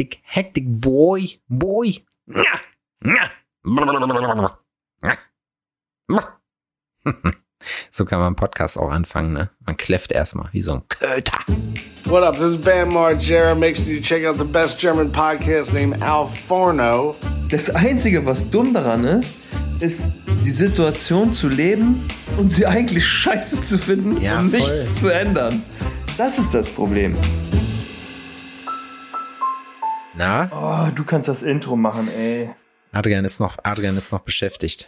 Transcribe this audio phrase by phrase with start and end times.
[0.00, 2.04] Hektik, Hektik, Boy, Boy.
[7.90, 9.50] So kann man einen Podcast auch anfangen, ne?
[9.66, 11.38] Man kläfft erstmal wie so ein Köter.
[12.06, 12.32] What up?
[12.32, 13.54] This is Bam Margera.
[13.54, 17.14] Make sure you check out the best German podcast named Al Forno.
[17.50, 19.36] Das Einzige, was dumm daran ist,
[19.80, 20.10] ist
[20.46, 22.08] die Situation zu leben
[22.38, 24.60] und sie eigentlich scheiße zu finden Ja, und voll.
[24.60, 25.62] nichts zu ändern.
[26.16, 27.14] Das ist das Problem.
[30.20, 30.50] Na?
[30.52, 32.50] Oh, du kannst das Intro machen, ey.
[32.92, 34.86] Adrian ist noch, Adrian ist noch beschäftigt.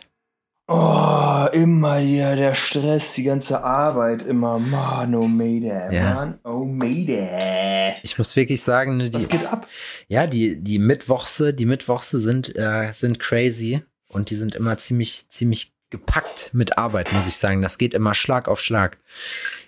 [0.68, 4.58] Oh, immer hier der Stress, die ganze Arbeit, immer.
[4.58, 6.12] Mann, oh Mayday, Ja.
[6.12, 7.94] Mann, oh Mayday.
[8.02, 9.66] Ich muss wirklich sagen, ne, die, Was geht ab?
[10.06, 15.30] ja, die, die Mittwochse, die Mittwochse sind, äh, sind crazy und die sind immer ziemlich,
[15.30, 17.62] ziemlich gepackt mit Arbeit, muss ich sagen.
[17.62, 18.98] Das geht immer Schlag auf Schlag.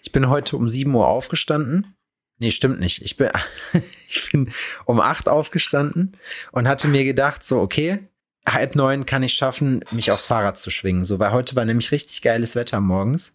[0.02, 1.96] Ich bin heute um 7 Uhr aufgestanden.
[2.38, 3.02] Nee, stimmt nicht.
[3.02, 3.30] Ich bin,
[4.08, 4.50] ich bin
[4.84, 6.12] um 8 aufgestanden
[6.52, 8.00] und hatte mir gedacht, so, okay,
[8.46, 11.04] halb neun kann ich schaffen, mich aufs Fahrrad zu schwingen.
[11.04, 13.34] So, weil heute war nämlich richtig geiles Wetter morgens.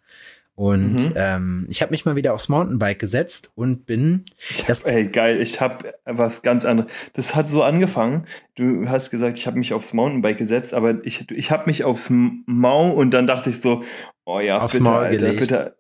[0.56, 1.14] Und Mhm.
[1.16, 5.39] ähm, ich habe mich mal wieder aufs Mountainbike gesetzt und bin Ich hab, ey, geil,
[5.39, 6.91] ich habe was ganz anderes.
[7.13, 8.28] Das hat so angefangen.
[8.56, 12.09] Du hast gesagt, ich habe mich aufs Mountainbike gesetzt, aber ich, ich habe mich aufs
[12.09, 13.84] Mau und dann dachte ich so,
[14.25, 15.39] oh ja, Aufs bitte, Maul Alter, gelegt.
[15.39, 15.75] bitte,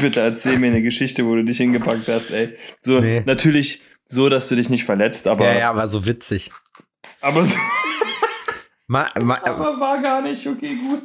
[0.00, 2.56] bitte, erzähl mir eine Geschichte, wo du dich hingepackt hast, ey.
[2.82, 3.22] So, Nee.
[3.26, 6.52] natürlich so, dass du dich nicht verletzt, aber, ja, ja, war so witzig.
[7.20, 7.56] aber, so,
[8.86, 11.02] Ma, ma, aber war gar nicht, okay, gut.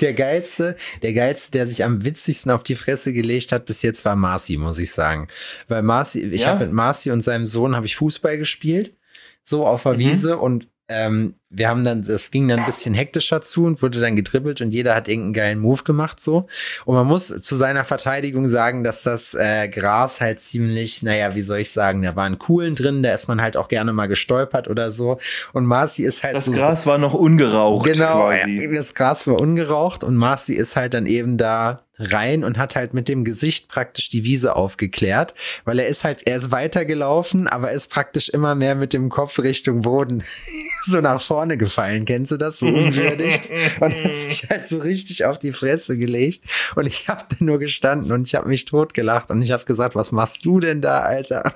[0.00, 4.04] der geilste, der geilste, der sich am witzigsten auf die Fresse gelegt hat bis jetzt
[4.04, 5.28] war Marci, muss ich sagen.
[5.68, 6.48] Weil Marci, ich Ja?
[6.48, 8.94] habe mit Marci und seinem Sohn habe ich Fußball gespielt,
[9.42, 9.98] so auf der Mhm.
[9.98, 14.00] Wiese und ähm, wir haben dann, das ging dann ein bisschen hektischer zu und wurde
[14.00, 16.46] dann gedribbelt und jeder hat irgendeinen geilen Move gemacht so.
[16.84, 21.42] Und man muss zu seiner Verteidigung sagen, dass das äh, Gras halt ziemlich, naja, wie
[21.42, 24.68] soll ich sagen, da waren Kuhlen drin, da ist man halt auch gerne mal gestolpert
[24.68, 25.18] oder so.
[25.52, 28.62] Und Marci ist halt Das so Gras war noch ungeraucht, Genau, quasi.
[28.64, 32.76] ja, das Gras war ungeraucht und Marci ist halt dann eben da rein und hat
[32.76, 35.34] halt mit dem Gesicht praktisch die Wiese aufgeklärt,
[35.66, 39.38] weil er ist halt, er ist weitergelaufen, aber ist praktisch immer mehr mit dem Kopf
[39.38, 40.22] Richtung Boden
[40.86, 42.04] so nach vorne gefallen.
[42.04, 42.58] Kennst du das?
[42.58, 43.40] So unwürdig.
[43.80, 46.44] Und hat sich halt so richtig auf die Fresse gelegt.
[46.76, 49.94] Und ich habe da nur gestanden und ich habe mich totgelacht und ich habe gesagt,
[49.94, 51.54] was machst du denn da, Alter?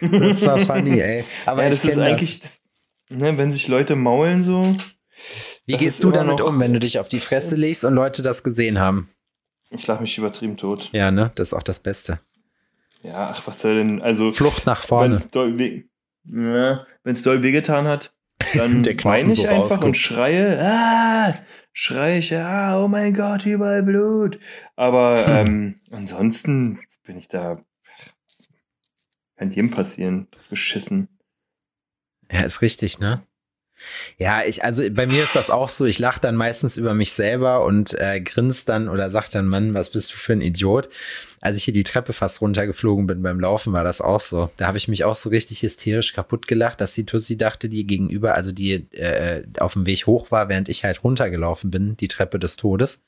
[0.00, 1.24] Das war funny, ey.
[1.46, 2.60] Aber ja, das ist eigentlich, das,
[3.08, 4.76] ne, wenn sich Leute maulen so.
[5.66, 8.42] Wie gehst du damit um, wenn du dich auf die Fresse legst und Leute das
[8.42, 9.10] gesehen haben?
[9.70, 10.88] Ich lach mich übertrieben tot.
[10.92, 11.32] Ja, ne?
[11.34, 12.20] Das ist auch das Beste.
[13.02, 14.32] Ja, ach, was soll denn, also.
[14.32, 15.14] Flucht nach Wenn vorne.
[15.16, 15.84] es doll, weh,
[16.24, 18.12] ja, doll wehgetan hat,
[18.54, 19.84] dann weine ich so einfach rausguckt.
[19.84, 21.34] und schreie, ah,
[21.72, 24.38] schreie ich, ah, oh mein Gott, überall Blut.
[24.76, 25.34] Aber Hm.
[25.46, 27.64] ähm, ansonsten bin ich da,
[29.36, 31.08] kann jedem passieren, geschissen.
[32.30, 33.22] Ja, ist richtig, ne?
[34.18, 37.12] Ja, ich, also bei mir ist das auch so, ich lache dann meistens über mich
[37.12, 40.88] selber und äh, grinse dann oder sag dann, Mann, was bist du für ein Idiot?
[41.40, 44.50] Als ich hier die Treppe fast runtergeflogen bin beim Laufen, war das auch so.
[44.56, 47.86] Da habe ich mich auch so richtig hysterisch kaputt gelacht, dass die Tussi dachte, die
[47.86, 52.08] gegenüber, also die äh, auf dem Weg hoch war, während ich halt runtergelaufen bin, die
[52.08, 53.02] Treppe des Todes.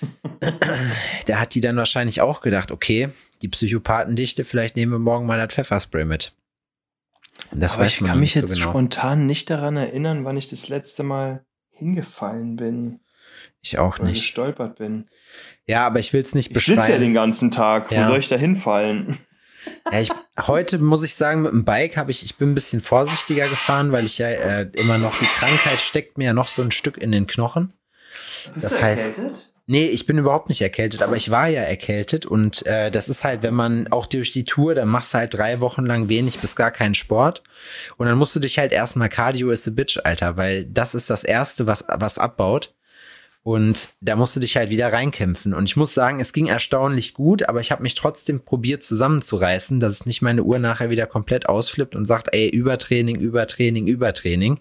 [1.26, 3.10] da hat die dann wahrscheinlich auch gedacht, okay,
[3.42, 6.32] die Psychopathendichte, vielleicht nehmen wir morgen mal das Pfefferspray mit.
[7.54, 8.70] Das Aber ich kann mich jetzt so genau.
[8.70, 13.00] spontan nicht daran erinnern, wann ich das letzte Mal hingefallen bin
[13.60, 14.22] Ich auch oder nicht.
[14.22, 15.08] gestolpert bin.
[15.66, 17.14] Ja, aber ich will es nicht Ich sitze ja den beschreiben.
[17.14, 17.90] ganzen Tag.
[17.92, 18.02] Ja.
[18.02, 19.18] Wo soll ich da hinfallen?
[19.90, 20.10] Ja, ich,
[20.40, 23.92] heute muss ich sagen, mit dem Bike habe ich, ich bin ein bisschen vorsichtiger gefahren,
[23.92, 26.96] weil ich ja äh, immer noch, die Krankheit steckt mir ja noch so ein Stück
[26.98, 27.72] in den Knochen.
[28.54, 29.51] Bist Das du heißt- erkältet?
[29.72, 33.24] Nee, ich bin überhaupt nicht erkältet, aber ich war ja erkältet und äh, das ist
[33.24, 36.40] halt, wenn man auch durch die Tour, dann machst du halt drei Wochen lang wenig
[36.40, 37.42] bis gar keinen Sport
[37.96, 41.08] und dann musst du dich halt erstmal Cardio is a bitch, Alter, weil das ist
[41.08, 42.74] das Erste, was, was abbaut
[43.44, 47.12] und da musst du dich halt wieder reinkämpfen und ich muss sagen, es ging erstaunlich
[47.14, 51.06] gut, aber ich habe mich trotzdem probiert zusammenzureißen, dass es nicht meine Uhr nachher wieder
[51.06, 54.60] komplett ausflippt und sagt, ey, Übertraining, Übertraining, Übertraining.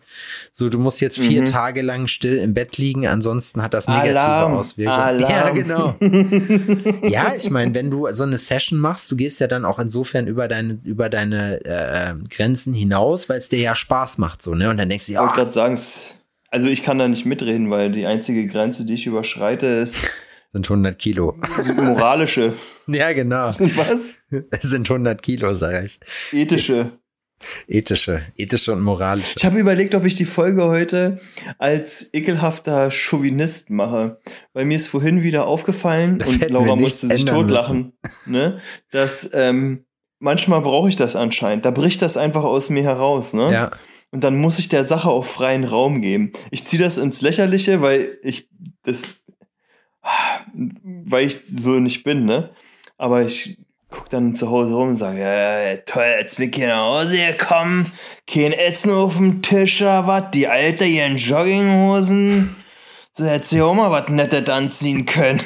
[0.51, 1.45] So, du musst jetzt vier Mhm.
[1.45, 4.99] Tage lang still im Bett liegen, ansonsten hat das negative Alarm, Auswirkungen.
[4.99, 5.31] Alarm.
[5.31, 5.95] Ja, genau.
[7.03, 10.27] Ja, ich meine, wenn du so eine Session machst, du gehst ja dann auch insofern
[10.27, 14.69] über deine, über deine äh, Grenzen hinaus, weil es dir ja Spaß macht, so, ne?
[14.69, 16.15] Und dann denkst du, Ich wollte ja, gerade sagen, es-
[16.51, 20.07] also ich kann da nicht mitreden, weil die einzige Grenze, die ich überschreite, ist
[20.53, 21.37] sind 100 Kilo.
[21.65, 22.53] die moralische.
[22.87, 23.51] Ja, genau.
[23.57, 24.01] Was?
[24.49, 25.99] Es sind 100 Kilo, sag ich.
[26.33, 26.91] Ethische.
[27.67, 29.35] Ethische, ethische und moralische.
[29.37, 31.19] Ich habe überlegt, ob ich die Folge heute
[31.57, 34.19] als ekelhafter Chauvinist mache,
[34.53, 37.93] weil mir ist vorhin wieder aufgefallen Da und Laura musste sich totlachen,
[38.25, 38.59] ne,
[38.91, 39.85] dass ähm,
[40.21, 41.65] manchmal brauche ich das anscheinend.
[41.65, 43.51] Da bricht das einfach aus mir heraus, ne?
[43.51, 43.71] Ja.
[44.11, 46.31] Und dann muss ich der Sache auch freien Raum geben.
[46.51, 48.49] Ich ziehe das ins Lächerliche, weil ich
[48.83, 49.03] das,
[50.83, 52.51] weil ich so nicht bin, ne?
[52.97, 53.57] Aber ich
[53.89, 57.17] guck dann zu Hause rum und sage, ja, toll, jetzt bin ich hier nach Hause
[57.17, 57.91] gekommen,
[58.25, 62.55] kein Essen auf dem Tisch oder was, die Alte hier in Jogginghosen,
[63.13, 65.43] so hätte sie auch mal was Nettes anziehen können.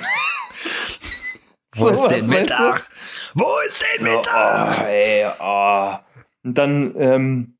[1.75, 2.87] Wo ist Sowas, denn Mittag?
[3.35, 4.77] Wo ist denn So, Mittag?
[4.79, 5.93] oh, ey, oh.
[6.43, 7.57] Und dann, ähm,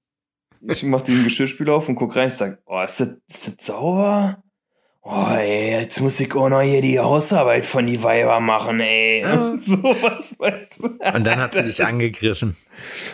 [0.61, 3.65] ich mach den Geschirrspüler auf und guck rein, ich sag, oh, ist das, ist das
[3.65, 4.41] sauber?
[5.01, 9.23] Oh, ey, jetzt muss ich auch noch hier die Hausarbeit von die Weiber machen, ey.
[9.25, 10.85] Und sowas, weißt du.
[10.85, 12.55] Und dann hat sie dich angegriffen.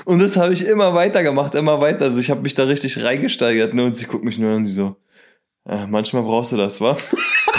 [0.06, 2.06] Und das habe ich immer weiter gemacht, immer weiter.
[2.06, 3.86] Also ich habe mich da richtig reingesteigert, ne?
[3.86, 4.96] Und sie guckt mich nur an und sie so,
[5.68, 6.96] äh, manchmal brauchst du das, wa?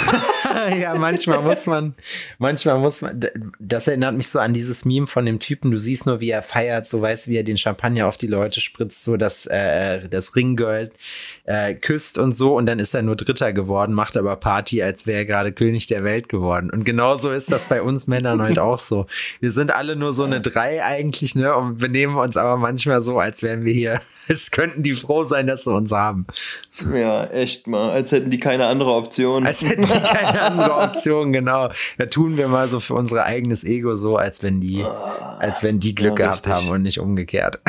[0.79, 1.95] ja, manchmal muss man,
[2.39, 3.21] manchmal muss man,
[3.59, 6.43] das erinnert mich so an dieses Meme von dem Typen, du siehst nur, wie er
[6.43, 10.37] feiert, so weißt, wie er den Champagner auf die Leute spritzt, so dass äh, das
[10.37, 10.91] Ringgirl
[11.45, 15.07] äh, küsst und so und dann ist er nur Dritter geworden, macht aber Party, als
[15.07, 16.71] wäre er gerade König der Welt geworden.
[16.71, 19.07] Und genauso ist das bei uns Männern heute auch so.
[19.41, 23.19] Wir sind alle nur so eine Drei eigentlich, ne, und benehmen uns aber manchmal so,
[23.19, 26.27] als wären wir hier, es könnten die froh sein, dass sie uns haben.
[26.93, 27.91] Ja, echt mal.
[27.91, 29.47] Als hätten die keine andere Option.
[29.47, 31.71] Als hätten keine andere Option, genau.
[31.99, 34.85] Da tun wir mal so für unser eigenes Ego so, als wenn die,
[35.39, 36.53] als wenn die Glück Ja, gehabt richtig.
[36.53, 37.61] haben und nicht umgekehrt.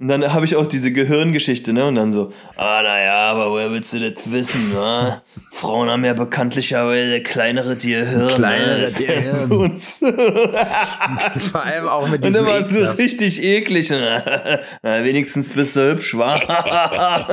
[0.00, 1.86] Und dann habe ich auch diese Gehirngeschichte, ne?
[1.86, 5.20] Und dann so, ah, naja, aber woher willst du das wissen, ne?
[5.52, 8.34] Frauen haben ja bekanntlicherweise kleinere Gehirn.
[8.34, 8.80] Kleinere ne?
[8.80, 9.48] Das ist ja Gehirn.
[9.48, 10.06] so und so.
[11.52, 12.98] Vor allem auch mit Und diesem immer so Ekelhaft.
[12.98, 13.90] richtig eklig.
[13.90, 14.62] ne?
[14.82, 16.36] Na, wenigstens bist du hübsch, wa?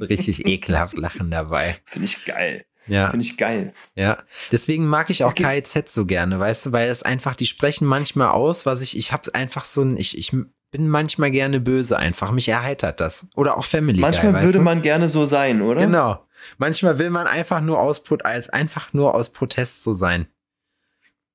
[0.00, 1.76] richtig ekelhaft lachen dabei.
[1.84, 2.64] Finde ich geil.
[2.88, 3.72] Ja, Finde ich geil.
[3.94, 4.18] ja.
[4.50, 5.62] Deswegen mag ich auch Okay.
[5.62, 9.12] KIZ so gerne, weißt du, weil es einfach, die sprechen manchmal aus, was ich, ich
[9.12, 10.32] habe einfach so ein, ich, ich
[10.72, 12.32] bin manchmal gerne böse einfach.
[12.32, 13.26] Mich erheitert das.
[13.36, 14.64] Oder auch Family Manchmal Guy, würde du?
[14.64, 15.82] man gerne so sein, oder?
[15.82, 16.26] Genau.
[16.58, 20.26] Manchmal will man einfach nur aus, als einfach nur aus Protest so sein.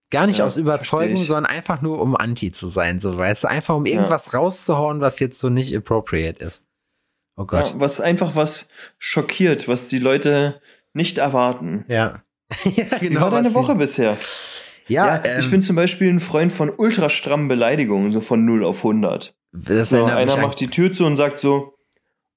[0.10, 3.48] Gar nicht Ja, aus Überzeugung, sondern einfach nur um Anti zu sein, so weißt du,
[3.50, 6.66] einfach um irgendwas rauszuhauen, was jetzt so nicht appropriate ist.
[7.36, 7.70] Oh Gott.
[7.74, 10.62] Ja, was einfach was schockiert, was die Leute
[10.94, 11.86] nicht erwarten.
[11.88, 12.24] Ja.
[12.64, 14.18] ja, Wie war deine was sie- Woche bisher?
[14.88, 18.46] Ja, Ja, ich ähm, bin zum Beispiel ein Freund von ultra strammen Beleidigungen, so von
[18.46, 19.36] 0 auf 100.
[19.52, 21.78] das So, einer macht die Tür zu und sagt so,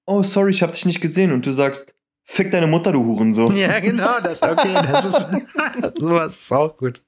[0.07, 1.33] oh, sorry, ich hab dich nicht gesehen.
[1.33, 1.95] Und du sagst,
[2.25, 3.57] fick deine Mutter, du Hurensohn.
[3.57, 5.27] Ja, genau, das okay, das ist
[5.99, 7.03] sowas ist auch gut.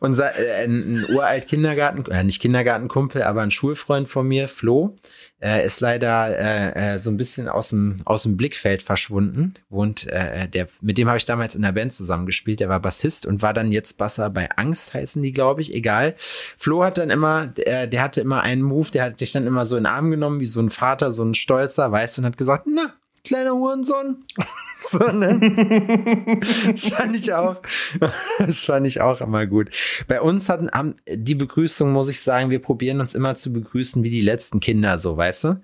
[0.00, 4.96] Unser äh, ein, ein uralt Kindergarten, äh, nicht Kindergartenkumpel, aber ein Schulfreund von mir, Flo,
[5.42, 9.54] äh, ist leider äh, äh, so ein bisschen aus dem aus dem Blickfeld verschwunden.
[9.70, 12.60] Wohnt äh, der, mit dem habe ich damals in der Band zusammengespielt.
[12.60, 15.74] Der war Bassist und war dann jetzt Basser bei Angst heißen die, glaube ich.
[15.74, 16.14] Egal.
[16.56, 19.66] Flo hat dann immer, der, der hatte immer einen Move, der hat dich dann immer
[19.66, 22.26] so in den Arm genommen wie so ein Vater, so ein Stolzer, weißt du, und
[22.26, 22.92] hat gesagt, na
[23.24, 24.24] kleiner Hurensohn.
[24.90, 26.40] So, ne?
[26.70, 27.56] Das fand ich auch,
[28.38, 29.70] das fand ich auch immer gut.
[30.08, 34.02] Bei uns hatten haben die Begrüßung, muss ich sagen, wir probieren uns immer zu begrüßen
[34.02, 35.62] wie die letzten Kinder, so, weißt du?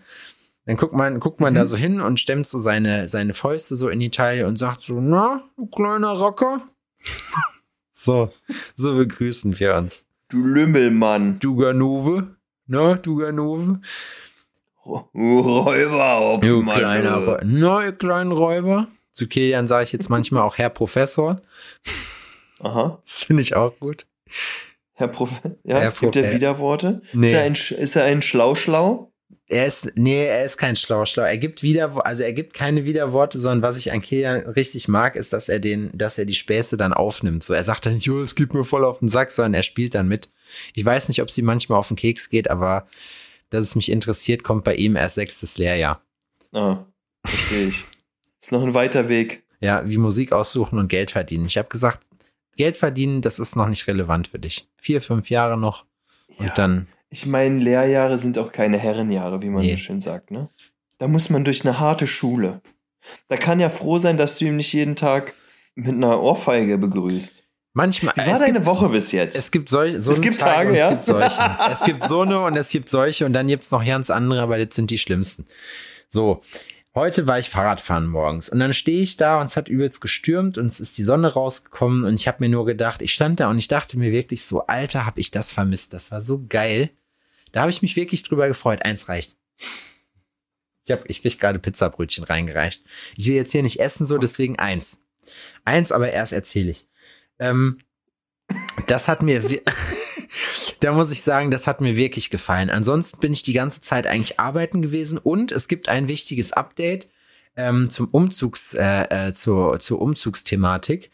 [0.67, 3.89] Dann guckt man, guckt man da so hin und stemmt so seine, seine Fäuste so
[3.89, 6.61] in die Taille und sagt so, na, du kleiner Rocker.
[7.93, 8.31] so,
[8.77, 10.05] so begrüßen wir uns.
[10.29, 11.39] Du Lümmelmann.
[11.39, 12.37] Du Ganove,
[12.67, 13.81] ne, du Ganove.
[14.85, 17.41] Räuber, Du kleiner Räuber.
[17.45, 18.89] Na, ihr kleinen Räuber.
[19.13, 21.41] Zu Kilian sage ich jetzt manchmal auch Herr Professor.
[22.61, 23.01] Aha.
[23.05, 24.07] Das finde ich auch gut.
[24.95, 25.41] Herr Prof.
[25.65, 27.03] Ja, Herr gibt Pro- er Widerworte?
[27.13, 27.29] Nee.
[27.29, 29.13] Ist, er ein, ist er ein Schlauschlau?
[29.51, 31.23] Er ist, nee, er ist kein Schlauschlau.
[31.23, 35.17] Er gibt wieder, also er gibt keine Widerworte, sondern was ich an Kilian richtig mag,
[35.17, 37.45] ist, dass er den, dass er die Späße dann aufnimmt.
[37.45, 39.63] So, er sagt dann nicht, jo, es geht mir voll auf den Sack, sondern er
[39.63, 40.31] spielt dann mit.
[40.75, 42.89] Ich weiß nicht, ob sie manchmal auf den Keks geht, aber
[43.51, 46.03] dass es mich interessiert, kommt bei ihm erst sechstes Lehrjahr.
[46.53, 46.85] Ah,
[47.25, 47.85] verstehe ich.
[48.41, 49.43] Ist noch ein weiter Weg.
[49.61, 51.47] Ja, wie Musik aussuchen und Geld verdienen.
[51.47, 52.01] Ich habe gesagt,
[52.57, 54.69] Geld verdienen, das ist noch nicht relevant für dich.
[54.77, 55.85] Vier, fünf Jahre noch
[56.39, 56.55] und Ja.
[56.55, 59.73] dann, Ich meine, Lehrjahre sind auch keine Herrenjahre, wie man Nee.
[59.73, 60.49] so schön sagt, ne?
[60.99, 62.61] Da muss man durch eine harte Schule.
[63.29, 65.33] Da kann ja froh sein, dass du ihn nicht jeden Tag
[65.75, 67.45] mit einer Ohrfeige begrüßt.
[67.73, 68.13] manchmal.
[68.17, 69.37] Wie war es deine gibt- Woche bis jetzt?
[69.37, 70.87] Es gibt solche, so Es gibt Tage, und ja?
[70.89, 71.41] Es gibt solche.
[71.71, 74.59] es gibt so eine und es gibt solche und dann gibt's noch ganz andere, aber
[74.65, 75.47] das sind die schlimmsten.
[76.09, 76.43] So.
[76.99, 80.59] Heute war ich Fahrradfahren morgens und dann stehe ich da und es hat übelst gestürmt
[80.59, 83.49] und es ist die Sonne rausgekommen und ich habe mir nur gedacht, ich stand da
[83.49, 85.93] und ich dachte mir wirklich so, Alter, habe ich das vermisst.
[85.93, 86.91] Das war so geil.
[87.53, 88.83] Da habe ich mich wirklich drüber gefreut.
[88.83, 89.37] Eins reicht.
[90.85, 92.83] Ich habe, ich krieg gerade Pizzabrötchen reingereicht.
[93.17, 95.01] Ich will jetzt hier nicht essen so, deswegen eins.
[95.65, 96.89] Eins, aber erst erzähle ich.
[97.39, 97.79] Ähm,
[98.89, 99.45] das hat mir,
[100.81, 102.71] da muss ich sagen, das hat mir wirklich gefallen.
[102.71, 107.09] Ansonsten bin ich die ganze Zeit eigentlich arbeiten gewesen und es gibt ein wichtiges Update
[107.57, 111.11] ähm, zum Umzugs, äh, äh, zur, zur Umzugsthematik.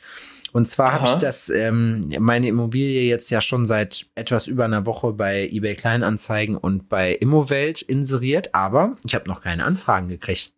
[0.52, 4.86] Und zwar habe ich das, ähm, meine Immobilie jetzt ja schon seit etwas über einer
[4.86, 10.52] Woche bei eBay Kleinanzeigen und bei Immowelt inseriert, aber ich habe noch keine Anfragen gekriegt.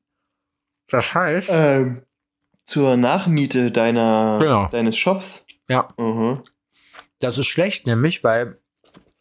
[0.88, 1.48] Das heißt?
[1.50, 2.02] Ähm,
[2.66, 4.68] zur Nachmiete deiner, genau.
[4.68, 5.46] deines Shops?
[5.70, 5.88] Ja.
[5.96, 6.42] Mhm.
[7.20, 8.58] Das ist schlecht, nämlich, weil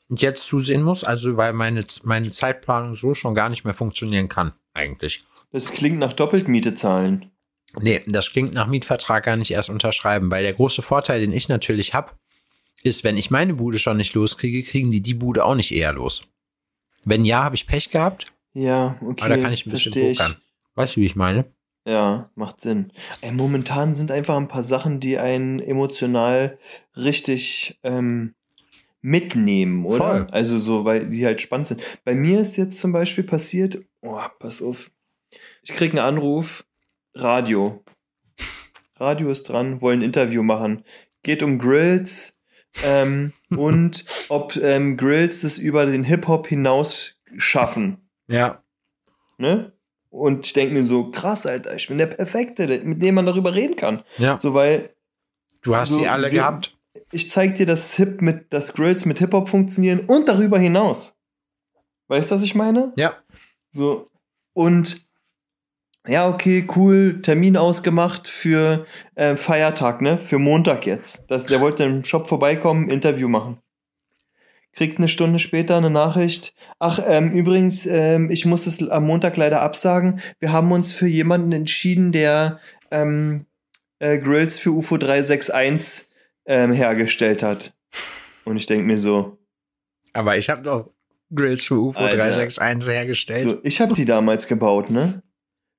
[0.09, 4.53] jetzt zusehen muss, also weil meine, meine Zeitplanung so schon gar nicht mehr funktionieren kann,
[4.73, 5.23] eigentlich.
[5.51, 7.31] Das klingt nach Doppeltmiete zahlen.
[7.81, 11.49] Nee, das klingt nach Mietvertrag gar nicht erst unterschreiben, weil der große Vorteil, den ich
[11.49, 12.11] natürlich habe,
[12.83, 15.93] ist, wenn ich meine Bude schon nicht loskriege, kriegen die die Bude auch nicht eher
[15.93, 16.23] los.
[17.03, 18.27] Wenn ja, habe ich Pech gehabt.
[18.53, 19.23] Ja, okay.
[19.25, 20.35] Aber da kann ich ein bisschen pokern.
[20.75, 21.45] Weißt du, wie ich meine?
[21.87, 22.91] Ja, macht Sinn.
[23.21, 26.57] Ey, momentan sind einfach ein paar Sachen, die einen emotional
[26.95, 28.33] richtig ähm,
[29.05, 29.97] mitnehmen, oder?
[29.97, 30.27] Voll.
[30.31, 31.81] Also so, weil die halt spannend sind.
[32.03, 34.89] Bei mir ist jetzt zum Beispiel passiert, oh, pass auf,
[35.61, 36.65] ich krieg einen Anruf,
[37.13, 37.83] Radio.
[38.95, 40.83] Radio ist dran, wollen ein Interview machen.
[41.21, 42.41] Geht um Grills
[42.83, 48.09] ähm, und ob ähm, Grills es über den Hip-Hop hinaus schaffen.
[48.27, 48.63] Ja.
[49.37, 49.71] Ne?
[50.09, 53.53] Und ich denke mir so, krass, Alter, ich bin der Perfekte, mit dem man darüber
[53.53, 54.03] reden kann.
[54.17, 54.39] Ja.
[54.39, 54.95] So, weil.
[55.61, 56.75] Du hast so, die alle wir, gehabt.
[57.11, 61.17] Ich zeig dir, dass Hip mit, dass Grills mit Hip-Hop funktionieren und darüber hinaus.
[62.07, 62.93] Weißt du, was ich meine?
[62.97, 63.13] Ja.
[63.69, 64.09] So.
[64.53, 65.05] Und
[66.07, 68.85] ja, okay, cool, Termin ausgemacht für
[69.15, 70.17] äh, Feiertag, ne?
[70.17, 71.25] Für Montag jetzt.
[71.29, 73.57] Das, der wollte im Shop vorbeikommen, Interview machen.
[74.73, 76.53] Kriegt eine Stunde später eine Nachricht.
[76.79, 80.19] Ach, ähm, übrigens, ähm, ich muss es am Montag leider absagen.
[80.39, 82.59] Wir haben uns für jemanden entschieden, der
[82.91, 83.45] ähm,
[83.99, 86.14] äh, Grills für UFO 361
[86.45, 87.75] ähm, hergestellt hat.
[88.43, 89.37] Und ich denke mir so.
[90.13, 90.91] Aber ich habe doch
[91.33, 93.43] Grills für UFO Alter, 361 hergestellt.
[93.43, 95.23] So, ich habe die damals gebaut, ne?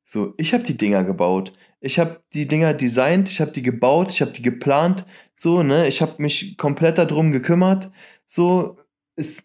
[0.03, 1.53] So, ich habe die Dinger gebaut.
[1.81, 5.07] Ich habe die Dinger designt, ich habe die gebaut, ich habe die geplant.
[5.35, 5.89] So, ne?
[5.89, 7.91] Ich habe mich komplett darum gekümmert.
[8.25, 8.77] So,
[9.17, 9.45] ist.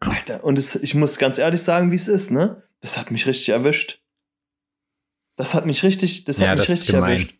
[0.00, 2.62] Alter, und es, ich muss ganz ehrlich sagen, wie es ist, ne?
[2.80, 4.02] Das hat mich richtig erwischt.
[5.36, 7.38] Das hat mich richtig, das hat ja, mich das richtig erwischt.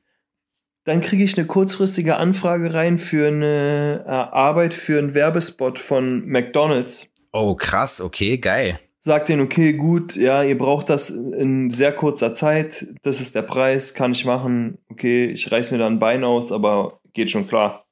[0.84, 6.26] Dann kriege ich eine kurzfristige Anfrage rein für eine äh, Arbeit für einen Werbespot von
[6.26, 7.12] McDonalds.
[7.32, 8.80] Oh, krass, okay, geil.
[8.98, 13.42] Sagt denen, okay, gut, ja, ihr braucht das in sehr kurzer Zeit, das ist der
[13.42, 17.48] Preis, kann ich machen, okay, ich reiß mir da ein Bein aus, aber geht schon
[17.48, 17.84] klar.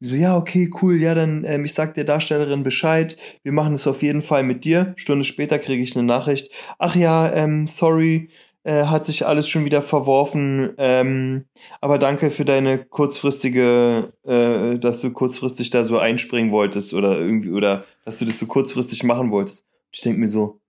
[0.00, 3.86] so, ja, okay, cool, ja, dann, ähm, ich sag der Darstellerin Bescheid, wir machen es
[3.86, 4.94] auf jeden Fall mit dir.
[4.96, 8.30] Stunde später kriege ich eine Nachricht, ach ja, ähm, sorry,
[8.64, 11.46] äh, hat sich alles schon wieder verworfen, ähm,
[11.80, 17.50] aber danke für deine kurzfristige, äh, dass du kurzfristig da so einspringen wolltest oder irgendwie,
[17.50, 19.66] oder dass du das so kurzfristig machen wolltest.
[19.90, 20.60] Ich denke mir so,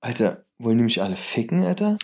[0.00, 1.98] Alter, wollen die mich alle ficken, Alter?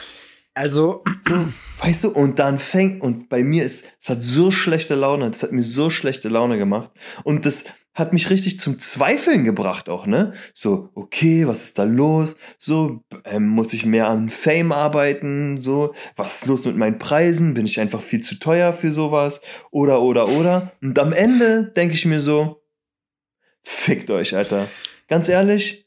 [0.54, 1.34] Also, so,
[1.80, 5.42] weißt du, und dann fängt, und bei mir ist, es hat so schlechte Laune, es
[5.42, 6.90] hat mir so schlechte Laune gemacht.
[7.24, 10.34] Und das hat mich richtig zum Zweifeln gebracht auch, ne?
[10.52, 12.36] So, okay, was ist da los?
[12.58, 15.62] So, ähm, muss ich mehr an Fame arbeiten?
[15.62, 17.54] So, was ist los mit meinen Preisen?
[17.54, 19.40] Bin ich einfach viel zu teuer für sowas?
[19.70, 20.72] Oder, oder, oder?
[20.82, 22.62] Und am Ende denke ich mir so,
[23.62, 24.68] fickt euch, Alter.
[25.08, 25.85] Ganz ehrlich,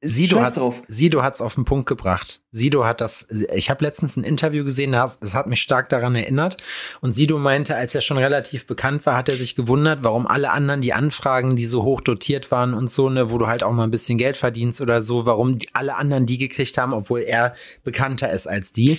[0.00, 0.54] Sido hat
[0.86, 2.38] Sido hat's auf den Punkt gebracht.
[2.52, 3.26] Sido hat das.
[3.52, 6.56] Ich habe letztens ein Interview gesehen, das hat mich stark daran erinnert.
[7.00, 10.52] Und Sido meinte, als er schon relativ bekannt war, hat er sich gewundert, warum alle
[10.52, 13.72] anderen die Anfragen, die so hoch dotiert waren und so ne, wo du halt auch
[13.72, 17.54] mal ein bisschen Geld verdienst oder so, warum alle anderen die gekriegt haben, obwohl er
[17.82, 18.98] bekannter ist als die.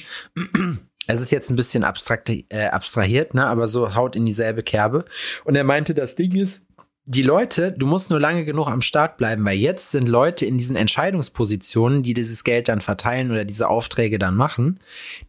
[1.08, 5.06] Es ist jetzt ein bisschen abstrakt, äh, abstrahiert, ne, aber so haut in dieselbe Kerbe.
[5.44, 6.68] Und er meinte, das Ding ist,
[7.12, 10.60] die Leute, du musst nur lange genug am Start bleiben, weil jetzt sind Leute in
[10.60, 14.80] diesen Entscheidungspositionen, die dieses Geld dann verteilen oder diese Aufträge dann machen,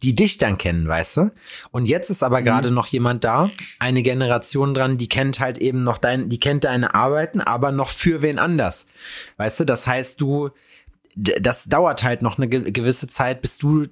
[0.03, 1.31] die dich dann kennen, weißt du?
[1.71, 2.45] Und jetzt ist aber mhm.
[2.45, 6.65] gerade noch jemand da, eine Generation dran, die kennt halt eben noch dein, die kennt
[6.65, 8.85] deine Arbeiten, aber noch für wen anders.
[9.37, 10.51] Weißt du, das heißt, du,
[11.15, 13.87] das dauert halt noch eine gewisse Zeit, bis du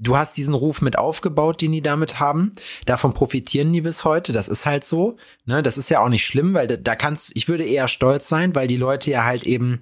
[0.00, 2.54] du hast diesen Ruf mit aufgebaut, den die damit haben.
[2.86, 4.32] Davon profitieren die bis heute.
[4.32, 5.16] Das ist halt so.
[5.44, 5.62] Ne?
[5.62, 8.54] Das ist ja auch nicht schlimm, weil da, da kannst, ich würde eher stolz sein,
[8.54, 9.78] weil die Leute ja halt eben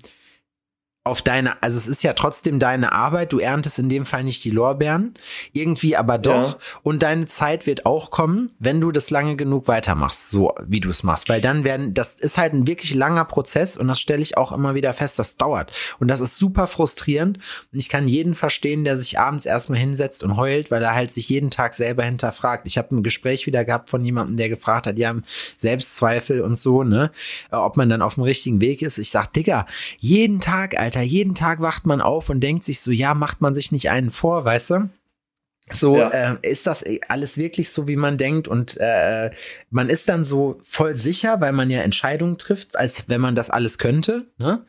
[1.08, 4.44] auf deine, also es ist ja trotzdem deine Arbeit, du erntest in dem Fall nicht
[4.44, 5.14] die Lorbeeren,
[5.52, 6.52] irgendwie aber doch.
[6.52, 6.58] Ja.
[6.82, 10.90] Und deine Zeit wird auch kommen, wenn du das lange genug weitermachst, so wie du
[10.90, 11.28] es machst.
[11.28, 14.52] Weil dann werden, das ist halt ein wirklich langer Prozess und das stelle ich auch
[14.52, 15.72] immer wieder fest, das dauert.
[15.98, 17.38] Und das ist super frustrierend.
[17.72, 21.12] Und ich kann jeden verstehen, der sich abends erstmal hinsetzt und heult, weil er halt
[21.12, 22.66] sich jeden Tag selber hinterfragt.
[22.66, 25.24] Ich habe ein Gespräch wieder gehabt von jemandem, der gefragt hat, die haben
[25.56, 27.10] Selbstzweifel und so, ne,
[27.50, 28.98] ob man dann auf dem richtigen Weg ist.
[28.98, 29.66] Ich sag, Digga,
[29.98, 33.40] jeden Tag, Alter, Alter, jeden Tag wacht man auf und denkt sich so, ja, macht
[33.40, 34.90] man sich nicht einen vor, weißt du?
[35.70, 36.08] So ja.
[36.08, 39.30] äh, ist das alles wirklich so, wie man denkt und äh,
[39.70, 43.50] man ist dann so voll sicher, weil man ja Entscheidungen trifft, als wenn man das
[43.50, 44.26] alles könnte.
[44.38, 44.64] Ne?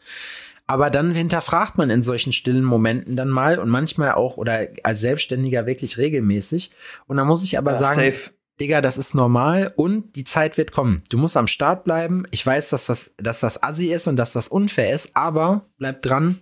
[0.68, 5.00] Aber dann hinterfragt man in solchen stillen Momenten dann mal und manchmal auch oder als
[5.00, 6.72] Selbstständiger wirklich regelmäßig.
[7.08, 8.32] Und da muss ich aber ja, sagen, safe.
[8.60, 11.04] Digga, das ist normal und die Zeit wird kommen.
[11.10, 12.26] Du musst am Start bleiben.
[12.32, 16.02] Ich weiß, dass das, dass das assi ist und dass das unfair ist, aber bleib
[16.02, 16.40] dran.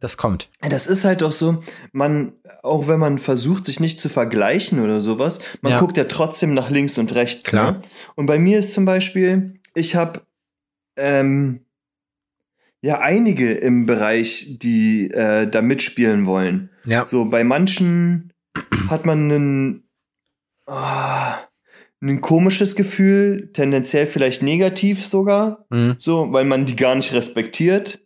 [0.00, 0.50] Das kommt.
[0.60, 5.00] Das ist halt auch so, man, auch wenn man versucht, sich nicht zu vergleichen oder
[5.00, 5.78] sowas, man ja.
[5.78, 7.48] guckt ja trotzdem nach links und rechts.
[7.48, 7.72] Klar.
[7.72, 7.82] Ne?
[8.14, 10.20] Und bei mir ist zum Beispiel, ich habe
[10.96, 11.64] ähm,
[12.82, 16.70] ja einige im Bereich, die äh, da mitspielen wollen.
[16.84, 17.06] Ja.
[17.06, 18.32] So bei manchen
[18.90, 19.88] hat man einen,
[20.66, 21.32] oh,
[22.10, 25.96] ein komisches Gefühl, tendenziell vielleicht negativ sogar, mhm.
[25.98, 28.00] so, weil man die gar nicht respektiert,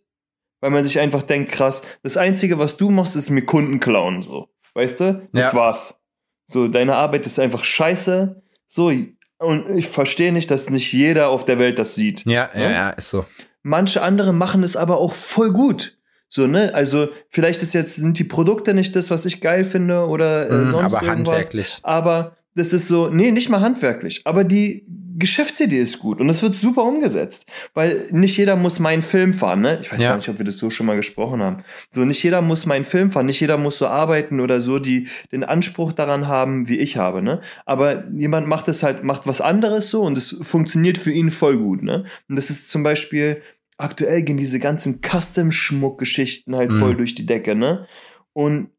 [0.61, 4.21] weil man sich einfach denkt, krass, das Einzige, was du machst, ist mir Kunden klauen,
[4.21, 5.29] so, weißt du?
[5.33, 5.57] Das ja.
[5.57, 6.01] war's.
[6.45, 8.91] So, deine Arbeit ist einfach scheiße, so,
[9.39, 12.25] und ich verstehe nicht, dass nicht jeder auf der Welt das sieht.
[12.25, 13.25] Ja, ja, ja, ist so.
[13.63, 15.97] Manche andere machen es aber auch voll gut.
[16.27, 16.73] So, ne?
[16.75, 20.53] Also, vielleicht ist jetzt, sind die Produkte nicht das, was ich geil finde oder äh,
[20.53, 21.35] mm, sonst aber irgendwas.
[21.35, 21.77] Handwerklich.
[21.81, 24.85] Aber das ist so, nee, nicht mal handwerklich, aber die
[25.19, 29.59] Geschäftsidee ist gut und es wird super umgesetzt, weil nicht jeder muss meinen Film fahren,
[29.61, 29.79] ne?
[29.81, 30.11] Ich weiß ja.
[30.11, 31.63] gar nicht, ob wir das so schon mal gesprochen haben.
[31.91, 35.07] So, nicht jeder muss meinen Film fahren, nicht jeder muss so arbeiten oder so, die
[35.31, 37.41] den Anspruch daran haben, wie ich habe, ne?
[37.65, 41.57] Aber jemand macht es halt, macht was anderes so und es funktioniert für ihn voll
[41.57, 42.05] gut, ne?
[42.29, 43.41] Und das ist zum Beispiel,
[43.77, 46.79] aktuell gehen diese ganzen Custom-Schmuck-Geschichten halt mhm.
[46.79, 47.87] voll durch die Decke, ne?
[48.31, 48.69] Und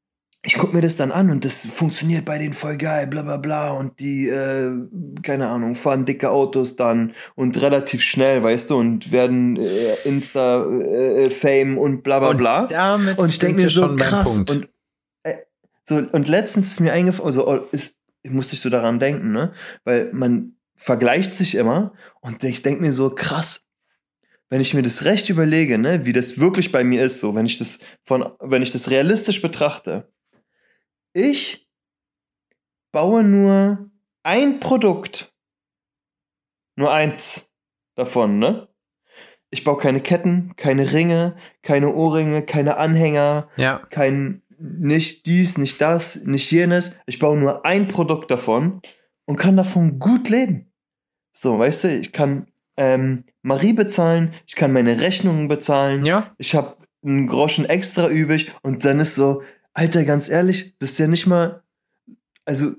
[0.42, 3.36] ich gucke mir das dann an und das funktioniert bei denen voll geil, bla bla
[3.36, 3.72] bla.
[3.72, 4.72] Und die, äh,
[5.22, 11.76] keine Ahnung, fahren dicke Autos dann und relativ schnell, weißt du, und werden äh, Insta-Fame
[11.76, 12.62] äh, und bla bla bla.
[12.62, 14.38] Und, damit und ich denke mir so, krass.
[14.38, 14.68] Und,
[15.24, 15.36] äh,
[15.84, 19.52] so, und letztens ist mir eingefallen, also oh, ist, musste ich so daran denken, ne?
[19.84, 23.60] Weil man vergleicht sich immer und ich denke mir so, krass,
[24.48, 27.44] wenn ich mir das recht überlege, ne, wie das wirklich bei mir ist, so, wenn
[27.44, 30.08] ich das von, wenn ich das realistisch betrachte,
[31.12, 31.68] ich
[32.92, 33.90] baue nur
[34.22, 35.32] ein Produkt.
[36.76, 37.50] Nur eins
[37.96, 38.68] davon, ne?
[39.50, 43.78] Ich baue keine Ketten, keine Ringe, keine Ohrringe, keine Anhänger, ja.
[43.90, 46.98] kein nicht dies, nicht das, nicht jenes.
[47.06, 48.80] Ich baue nur ein Produkt davon
[49.24, 50.72] und kann davon gut leben.
[51.32, 52.46] So, weißt du, ich kann
[52.76, 56.34] ähm, Marie bezahlen, ich kann meine Rechnungen bezahlen, ja.
[56.38, 59.42] ich habe einen Groschen extra übrig und dann ist so,
[59.74, 61.62] Alter, ganz ehrlich, das ist ja nicht mal,
[62.44, 62.72] also,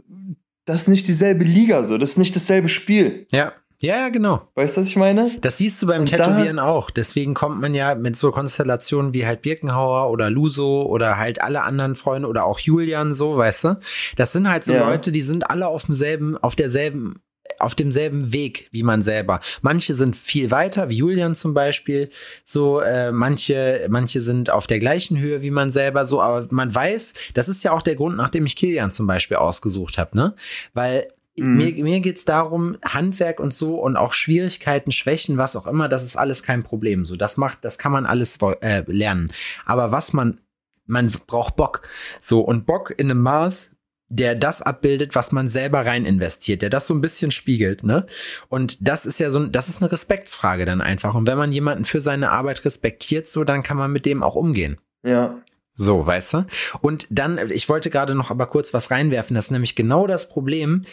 [0.65, 3.25] das ist nicht dieselbe Liga so, das ist nicht dasselbe Spiel.
[3.31, 3.53] Ja.
[3.83, 4.47] Ja, ja, genau.
[4.53, 5.39] Weißt du, was ich meine?
[5.41, 6.91] Das siehst du beim Und Tätowieren da, auch.
[6.91, 11.63] Deswegen kommt man ja mit so Konstellationen wie halt Birkenhauer oder Luso oder halt alle
[11.63, 13.79] anderen Freunde oder auch Julian so, weißt du?
[14.17, 14.87] Das sind halt so ja.
[14.87, 17.23] Leute, die sind alle auf demselben, auf derselben
[17.61, 19.41] auf demselben Weg wie man selber.
[19.61, 22.09] Manche sind viel weiter, wie Julian zum Beispiel.
[22.43, 26.05] So, äh, manche, manche sind auf der gleichen Höhe wie man selber.
[26.05, 29.37] So, aber man weiß, das ist ja auch der Grund, nachdem ich Kilian zum Beispiel
[29.37, 30.35] ausgesucht habe, ne?
[30.73, 31.57] Weil Mhm.
[31.57, 35.87] Mir, mir geht es darum, Handwerk und so und auch Schwierigkeiten, Schwächen, was auch immer,
[35.87, 37.05] das ist alles kein Problem.
[37.05, 39.31] So, das macht, das kann man alles äh, lernen.
[39.65, 40.39] Aber was man,
[40.85, 41.87] man braucht Bock.
[42.19, 43.70] So, und Bock in einem Maß,
[44.11, 48.05] der das abbildet, was man selber rein investiert, der das so ein bisschen spiegelt, ne?
[48.49, 51.15] Und das ist ja so, das ist eine Respektsfrage dann einfach.
[51.15, 54.35] Und wenn man jemanden für seine Arbeit respektiert, so, dann kann man mit dem auch
[54.35, 54.77] umgehen.
[55.03, 55.41] Ja.
[55.73, 56.45] So, weißt du?
[56.81, 60.27] Und dann, ich wollte gerade noch aber kurz was reinwerfen, das ist nämlich genau das
[60.27, 60.85] Problem,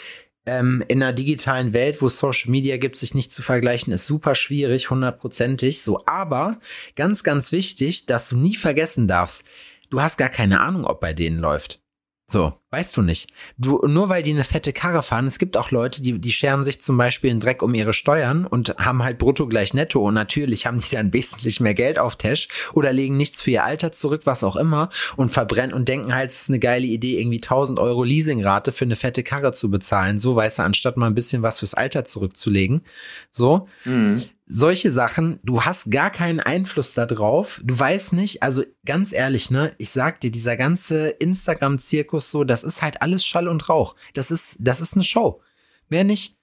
[0.46, 4.36] ähm, in einer digitalen Welt, wo Social Media gibt, sich nicht zu vergleichen, ist super
[4.36, 6.04] schwierig, hundertprozentig so.
[6.06, 6.60] Aber
[6.94, 9.44] ganz, ganz wichtig, dass du nie vergessen darfst,
[9.90, 11.80] du hast gar keine Ahnung, ob bei denen läuft.
[12.30, 13.30] So, weißt du nicht.
[13.56, 16.62] Du, nur weil die eine fette Karre fahren, es gibt auch Leute, die, die scheren
[16.62, 20.12] sich zum Beispiel einen Dreck um ihre Steuern und haben halt brutto gleich netto und
[20.12, 23.92] natürlich haben die dann wesentlich mehr Geld auf Tash oder legen nichts für ihr Alter
[23.92, 27.38] zurück, was auch immer und verbrennen und denken halt, es ist eine geile Idee, irgendwie
[27.38, 30.18] 1000 Euro Leasingrate für eine fette Karre zu bezahlen.
[30.18, 32.82] So, weißt du, anstatt mal ein bisschen was fürs Alter zurückzulegen.
[33.30, 33.68] So.
[33.86, 37.60] Mhm solche Sachen, du hast gar keinen Einfluss darauf.
[37.62, 42.64] Du weißt nicht, also ganz ehrlich, ne, ich sag dir, dieser ganze Instagram-Zirkus so, das
[42.64, 43.94] ist halt alles Schall und Rauch.
[44.14, 45.42] Das ist, das ist eine Show.
[45.88, 46.36] Mehr nicht.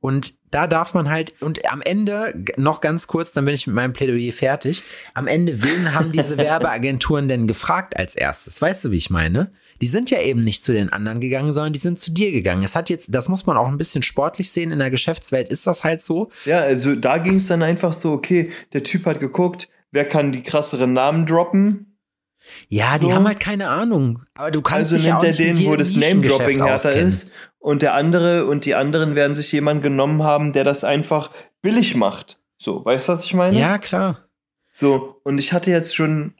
[0.00, 3.76] Und da darf man halt, und am Ende, noch ganz kurz, dann bin ich mit
[3.76, 4.82] meinem Plädoyer fertig.
[5.14, 8.60] Am Ende, wen haben diese Werbeagenturen denn gefragt als erstes?
[8.60, 9.52] Weißt du, wie ich meine?
[9.80, 12.62] Die sind ja eben nicht zu den anderen gegangen, sondern die sind zu dir gegangen.
[12.62, 14.72] Es hat jetzt, das muss man auch ein bisschen sportlich sehen.
[14.72, 16.28] In der Geschäftswelt ist das halt so.
[16.44, 20.32] Ja, also da ging es dann einfach so, okay, der Typ hat geguckt, wer kann
[20.32, 21.86] die krasseren Namen droppen?
[22.68, 23.12] Ja, die So.
[23.14, 24.22] haben halt keine Ahnung.
[24.34, 27.30] Aber du kannst Also nimmt er den, wo das Name-Dropping härter ist.
[27.58, 31.94] Und der andere und die anderen werden sich jemand genommen haben, der das einfach billig
[31.94, 32.40] macht.
[32.58, 33.58] So, weißt du, was ich meine?
[33.58, 34.26] Ja, klar.
[34.72, 36.34] So, und ich hatte jetzt schon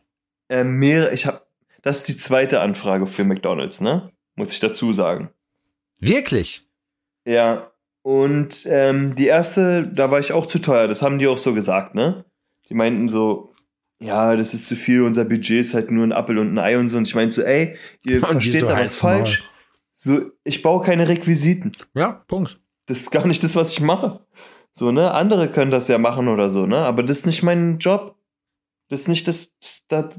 [0.49, 1.43] äh, mehrere, ich habe,
[1.83, 4.11] das ist die zweite Anfrage für McDonalds, ne?
[4.35, 5.31] Muss ich dazu sagen.
[5.99, 6.67] Wirklich?
[7.27, 7.71] Ja,
[8.03, 11.53] und ähm, die erste, da war ich auch zu teuer, das haben die auch so
[11.53, 12.25] gesagt, ne?
[12.69, 13.55] Die meinten so,
[14.01, 16.79] ja, das ist zu viel, unser Budget ist halt nur ein Apfel und ein Ei
[16.79, 16.97] und so.
[16.97, 19.45] Und ich meinte so, ey, ihr Und versteht so da was falsch.
[19.93, 21.77] So, ich baue keine Requisiten.
[21.95, 22.59] Ja, Punkt.
[22.87, 24.25] Das ist gar nicht das, was ich mache.
[24.73, 25.13] So, ne?
[25.13, 26.79] Andere können das ja machen oder so, ne?
[26.79, 28.17] Aber das ist nicht mein Job.
[28.89, 29.53] Das ist nicht das,
[29.89, 30.17] da, da,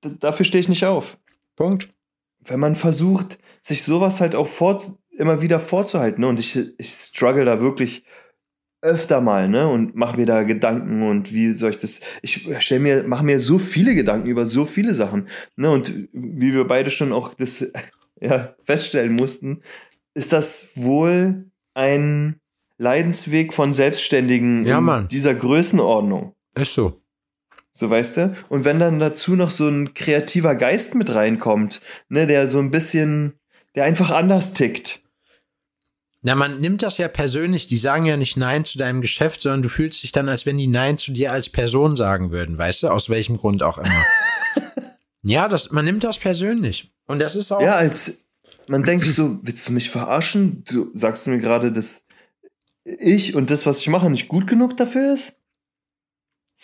[0.00, 1.18] dafür stehe ich nicht auf.
[1.56, 1.88] Punkt.
[2.44, 6.28] Wenn man versucht, sich sowas halt auch fort, immer wieder vorzuhalten, ne?
[6.28, 8.04] Und ich, ich struggle da wirklich
[8.80, 9.68] öfter mal, ne?
[9.68, 12.00] Und mache mir da Gedanken und wie soll ich das.
[12.22, 15.70] Ich stell mir, mache mir so viele Gedanken über so viele Sachen, ne?
[15.70, 17.72] Und wie wir beide schon auch das
[18.20, 19.60] ja, feststellen mussten,
[20.14, 22.40] ist das wohl ein
[22.78, 25.08] Leidensweg von Selbstständigen Ja, in Mann.
[25.08, 26.34] dieser Größenordnung.
[26.56, 27.01] Ist so.
[27.72, 28.36] So weißt du?
[28.50, 32.70] Und wenn dann dazu noch so ein kreativer Geist mit reinkommt, ne, der so ein
[32.70, 33.34] bisschen,
[33.74, 35.00] der einfach anders tickt.
[36.20, 37.66] Na, man nimmt das ja persönlich.
[37.66, 40.58] Die sagen ja nicht Nein zu deinem Geschäft, sondern du fühlst dich dann, als wenn
[40.58, 42.88] die Nein zu dir als Person sagen würden, weißt du?
[42.88, 44.04] Aus welchem Grund auch immer.
[45.22, 46.92] ja, das, man nimmt das persönlich.
[47.06, 47.60] Und das ist auch.
[47.60, 48.24] Ja, als
[48.68, 50.62] man denkt so, willst du mich verarschen?
[50.64, 52.06] Du sagst du mir gerade, dass
[52.84, 55.41] ich und das, was ich mache, nicht gut genug dafür ist?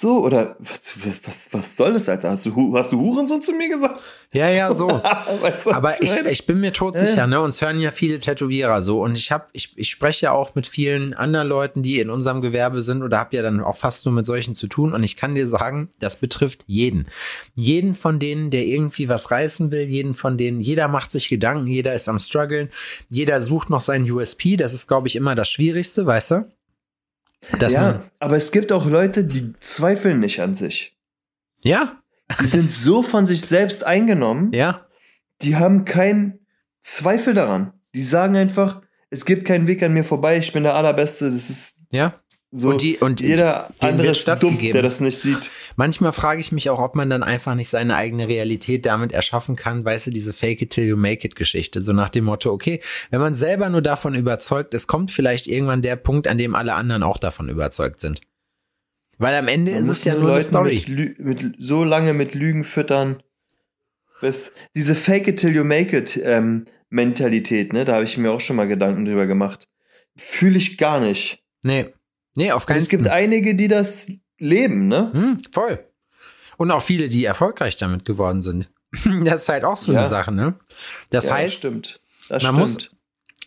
[0.00, 0.92] So, oder was,
[1.24, 2.30] was, was soll das, Alter?
[2.30, 4.00] Hast du, hast du Hurensohn zu mir gesagt?
[4.32, 4.88] ja, ja, so.
[5.72, 7.40] Aber ich, ich bin mir todsicher, ne?
[7.40, 9.02] Uns hören ja viele Tätowierer so.
[9.02, 12.42] Und ich hab, ich, ich spreche ja auch mit vielen anderen Leuten, die in unserem
[12.42, 14.92] Gewerbe sind oder habe ja dann auch fast nur mit solchen zu tun.
[14.92, 17.08] Und ich kann dir sagen, das betrifft jeden.
[17.56, 21.66] Jeden von denen, der irgendwie was reißen will, jeden von denen, jeder macht sich Gedanken,
[21.66, 22.70] jeder ist am struggeln,
[23.08, 24.56] jeder sucht noch seinen USP.
[24.56, 26.57] Das ist, glaube ich, immer das Schwierigste, weißt du?
[27.58, 30.96] Dass ja, aber es gibt auch Leute, die zweifeln nicht an sich.
[31.62, 32.02] ja,
[32.40, 34.86] Die sind so von sich selbst eingenommen, ja,
[35.42, 36.40] die haben keinen
[36.80, 37.72] Zweifel daran.
[37.94, 41.30] Die sagen einfach, es gibt keinen Weg an mir vorbei, ich bin der Allerbeste.
[41.30, 42.20] Das ist ja.
[42.50, 42.70] So.
[42.70, 45.50] Und die- und jeder andere ist dumm, der das nicht sieht.
[45.76, 49.54] Manchmal frage ich mich auch, ob man dann einfach nicht seine eigene Realität damit erschaffen
[49.54, 52.50] kann, weißt du, diese Fake it till you make it Geschichte, so nach dem Motto,
[52.50, 52.80] okay,
[53.10, 56.74] wenn man selber nur davon überzeugt, es kommt vielleicht irgendwann der Punkt, an dem alle
[56.74, 58.22] anderen auch davon überzeugt sind.
[59.18, 60.84] Weil am Ende Man ist es ja nur eine Leuten Story.
[60.88, 63.22] Mit, mit, so lange mit Lügen füttern,
[64.22, 68.30] bis diese Fake it till you make it ähm, Mentalität, ne, da habe ich mir
[68.32, 69.68] auch schon mal Gedanken drüber gemacht.
[70.16, 71.44] Fühle ich gar nicht.
[71.62, 71.92] Nee,
[72.38, 75.10] nee, auf keinen es gibt einige, die das leben, ne?
[75.12, 75.84] Hm, voll.
[76.56, 78.68] Und auch viele, die erfolgreich damit geworden sind.
[79.24, 80.00] Das ist halt auch so Ja.
[80.00, 80.54] eine Sache, ne?
[81.10, 82.00] Das Ja, heißt, stimmt.
[82.28, 82.58] Das man stimmt.
[82.60, 82.90] muss-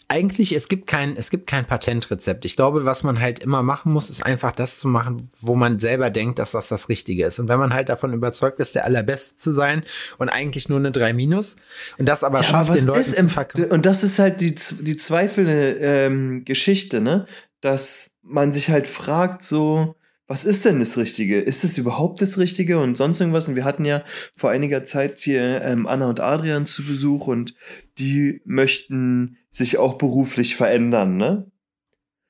[0.08, 2.44] eigentlich, es gibt kein, es gibt kein Patentrezept.
[2.44, 5.80] Ich glaube, was man halt immer machen muss, ist einfach das zu machen, wo man
[5.80, 7.40] selber denkt, dass das das Richtige ist.
[7.40, 9.84] Und wenn man halt davon überzeugt ist, der Allerbeste zu sein
[10.18, 11.56] und eigentlich nur eine 3 Minus
[11.98, 13.72] und das aber Ja, schafft, aber den Leuten ist zu im, verkaufen.
[13.72, 17.26] und das ist halt die, die zweifelnde ähm, Geschichte, ne?
[17.62, 19.96] Dass man sich halt fragt, so,
[20.28, 21.42] was ist denn das Richtige?
[21.42, 23.50] Ist es überhaupt das Richtige und sonst irgendwas?
[23.50, 24.04] Und wir hatten ja
[24.36, 27.54] vor einiger Zeit hier ähm, Anna und Adrian zu Besuch und
[27.98, 31.52] die möchten sich auch beruflich verändern, ne?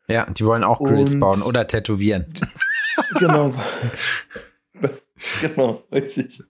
[0.08, 2.34] Ja, die wollen auch Grills bauen oder tätowieren.
[3.18, 3.54] Genau.
[5.42, 6.44] genau, richtig.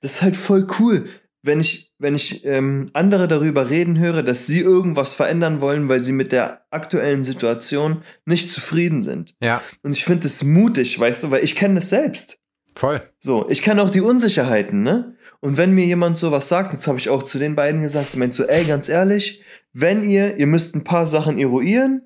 [0.00, 1.08] Das ist halt voll cool,
[1.42, 6.02] wenn ich, wenn ich ähm, andere darüber reden höre, dass sie irgendwas verändern wollen, weil
[6.02, 9.34] sie mit der aktuellen Situation nicht zufrieden sind.
[9.40, 12.38] Ja, Und ich finde es mutig, weißt du, weil ich kenne das selbst.
[12.76, 13.02] voll.
[13.18, 15.16] So, ich kenne auch die Unsicherheiten, ne?
[15.40, 18.16] Und wenn mir jemand sowas sagt, jetzt habe ich auch zu den beiden gesagt, ich
[18.16, 22.02] meinte so, ey, ganz ehrlich, wenn ihr, ihr müsst ein paar Sachen eruieren,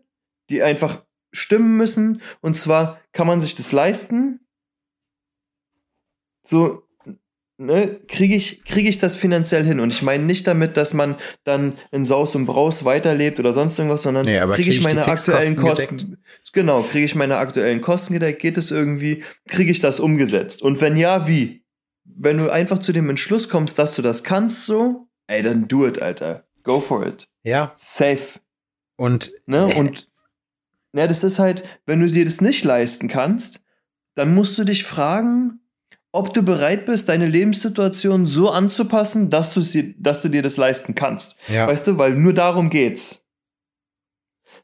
[0.48, 4.40] die einfach stimmen müssen, und zwar kann man sich das leisten.
[6.42, 6.85] So,
[7.58, 9.80] ne, kriege ich, krieg ich das finanziell hin?
[9.80, 13.78] Und ich meine nicht damit, dass man dann in Saus und Braus weiterlebt oder sonst
[13.78, 16.18] irgendwas, sondern Nee, kriege krieg ich meine aktuellen Kosten.
[16.52, 18.40] Genau, kriege ich meine aktuellen Kosten gedeckt?
[18.40, 19.22] Geht es irgendwie?
[19.48, 20.62] Kriege ich das umgesetzt?
[20.62, 21.64] Und wenn ja, wie?
[22.04, 25.86] Wenn du einfach zu dem Entschluss kommst, dass du das kannst, so, ey, dann do
[25.86, 26.44] it, Alter.
[26.62, 27.28] Go for it.
[27.42, 27.72] Ja.
[27.74, 28.40] Safe.
[28.96, 29.66] Und Ne?
[29.66, 30.08] Und
[30.92, 33.66] ja, das ist halt, wenn du dir das nicht leisten kannst,
[34.14, 35.60] dann musst du dich fragen,
[36.16, 40.56] ob du bereit bist, deine Lebenssituation so anzupassen, dass du, sie, dass du dir das
[40.56, 41.38] leisten kannst.
[41.48, 41.66] ja.
[41.66, 43.26] Weißt du, weil nur darum geht's.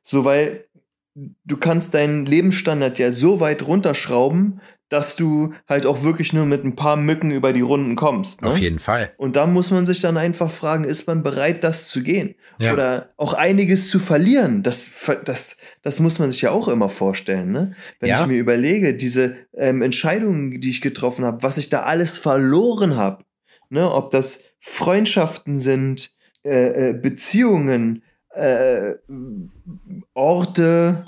[0.04, 0.66] So, weil
[1.14, 4.60] du kannst deinen Lebensstandard ja so weit runterschrauben,
[4.92, 8.42] dass du halt auch wirklich nur mit ein paar Mücken über die Runden kommst.
[8.42, 8.48] Ne?
[8.48, 9.10] auf jeden Fall.
[9.16, 12.34] Und da muss man sich dann einfach fragen, ist man bereit, das zu gehen?
[12.58, 12.74] Ja.
[12.74, 14.62] Oder auch einiges zu verlieren?
[14.62, 17.52] Das, das, das muss man sich ja auch immer vorstellen.
[17.52, 17.74] Ne?
[18.00, 18.20] Wenn Ja.
[18.20, 22.94] ich mir überlege, diese ähm, Entscheidungen, die ich getroffen habe, was ich da alles verloren
[22.96, 23.24] habe,
[23.70, 23.90] ne?
[23.90, 26.10] ob das Freundschaften sind,
[26.44, 28.02] äh, äh, Beziehungen,
[28.34, 28.96] äh,
[30.12, 31.06] Orte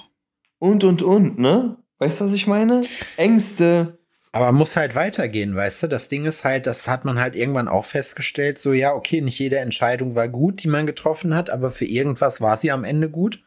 [0.59, 1.77] und, und, und, ne?
[1.98, 2.83] Weißt du, was ich meine?
[3.16, 3.98] Ängste.
[4.33, 5.87] Aber muss halt weitergehen, weißt du?
[5.87, 9.38] Das Ding ist halt, das hat man halt irgendwann auch festgestellt, so ja, okay, nicht
[9.38, 13.09] jede Entscheidung war gut, die man getroffen hat, aber für irgendwas war sie am Ende
[13.11, 13.44] gut.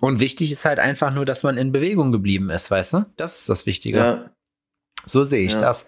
[0.00, 3.06] Und wichtig ist halt einfach nur, dass man in Bewegung geblieben ist, weißt du?
[3.18, 3.98] Das ist das Wichtige.
[3.98, 4.30] Ja.
[5.04, 5.60] So sehe ich Ja.
[5.60, 5.86] das.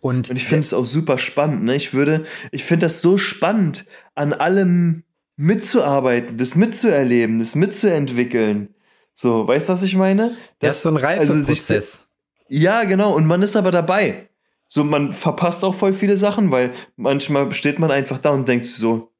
[0.00, 1.64] Und, Und ich finde es auch super spannend.
[1.64, 1.74] Ne?
[1.74, 5.02] Ich würde, ich finde das so spannend, an allem
[5.34, 8.74] mitzuarbeiten, das mitzuerleben, das mitzuentwickeln.
[9.20, 10.36] So, weißt du, was ich meine?
[10.60, 12.06] das ist so ein also sich Reifeprozess.
[12.46, 13.14] Ja, genau.
[13.14, 14.28] Und man ist aber dabei.
[14.68, 18.66] So, man verpasst auch voll viele Sachen, weil manchmal steht man einfach da und denkt
[18.66, 19.10] so,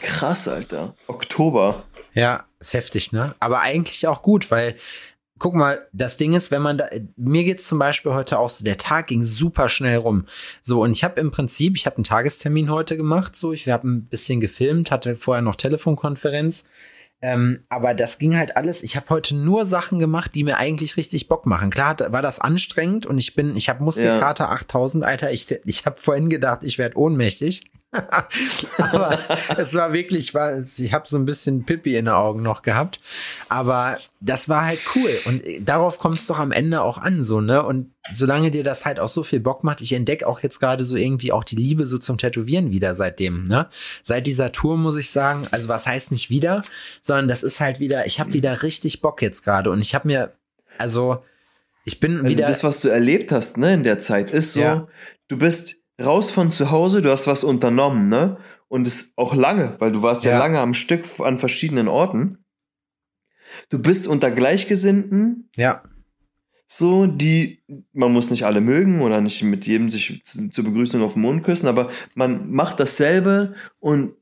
[0.00, 0.96] krass, Alter.
[1.06, 1.84] Oktober.
[2.12, 3.36] Ja, ist heftig, ne?
[3.38, 4.74] Aber eigentlich auch gut, weil,
[5.38, 8.64] guck mal, das Ding ist, wenn man da, mir geht's zum Beispiel heute auch so,
[8.64, 10.26] der Tag ging super schnell rum.
[10.60, 13.86] So, und ich habe im Prinzip, ich habe einen Tagestermin heute gemacht, so, ich habe
[13.86, 16.64] ein bisschen gefilmt, hatte vorher noch Telefonkonferenz.
[17.24, 18.82] Ähm, aber das ging halt alles.
[18.82, 21.70] Ich habe heute nur Sachen gemacht, die mir eigentlich richtig Bock machen.
[21.70, 25.32] Klar war das anstrengend und ich bin, ich habe Muskelkater 8000, Alter.
[25.32, 27.70] Ich, ich habe vorhin gedacht, ich werde ohnmächtig.
[28.78, 29.18] aber
[29.58, 33.00] es war wirklich, war, ich habe so ein bisschen Pippi in den Augen noch gehabt.
[33.48, 35.10] Aber das war halt cool.
[35.26, 37.62] Und darauf kommt es doch am Ende auch an, so, ne?
[37.62, 40.84] Und solange dir das halt auch so viel Bock macht, ich entdecke auch jetzt gerade
[40.84, 43.68] so irgendwie auch die Liebe so zum Tätowieren wieder seitdem, ne?
[44.02, 46.62] Seit dieser Tour muss ich sagen, also was heißt nicht wieder,
[47.02, 50.08] sondern das ist halt wieder, ich habe wieder richtig Bock jetzt gerade und ich habe
[50.08, 50.32] mir,
[50.78, 51.22] also
[51.84, 52.46] ich bin Also wieder.
[52.46, 54.86] das, was du erlebt hast, ne, in der Zeit, ist so, Ja.
[55.28, 58.38] du bist raus von zu Hause, du hast was unternommen, ne?
[58.68, 60.38] Und es auch lange, weil du warst ja, Ja.
[60.38, 62.44] lange am Stück an verschiedenen Orten.
[63.68, 65.82] Du bist unter Gleichgesinnten, ja,
[66.74, 70.98] so, die, man muss nicht alle mögen oder nicht mit jedem sich zu, zu begrüßen
[70.98, 74.14] und auf den Mund küssen, aber man macht dasselbe und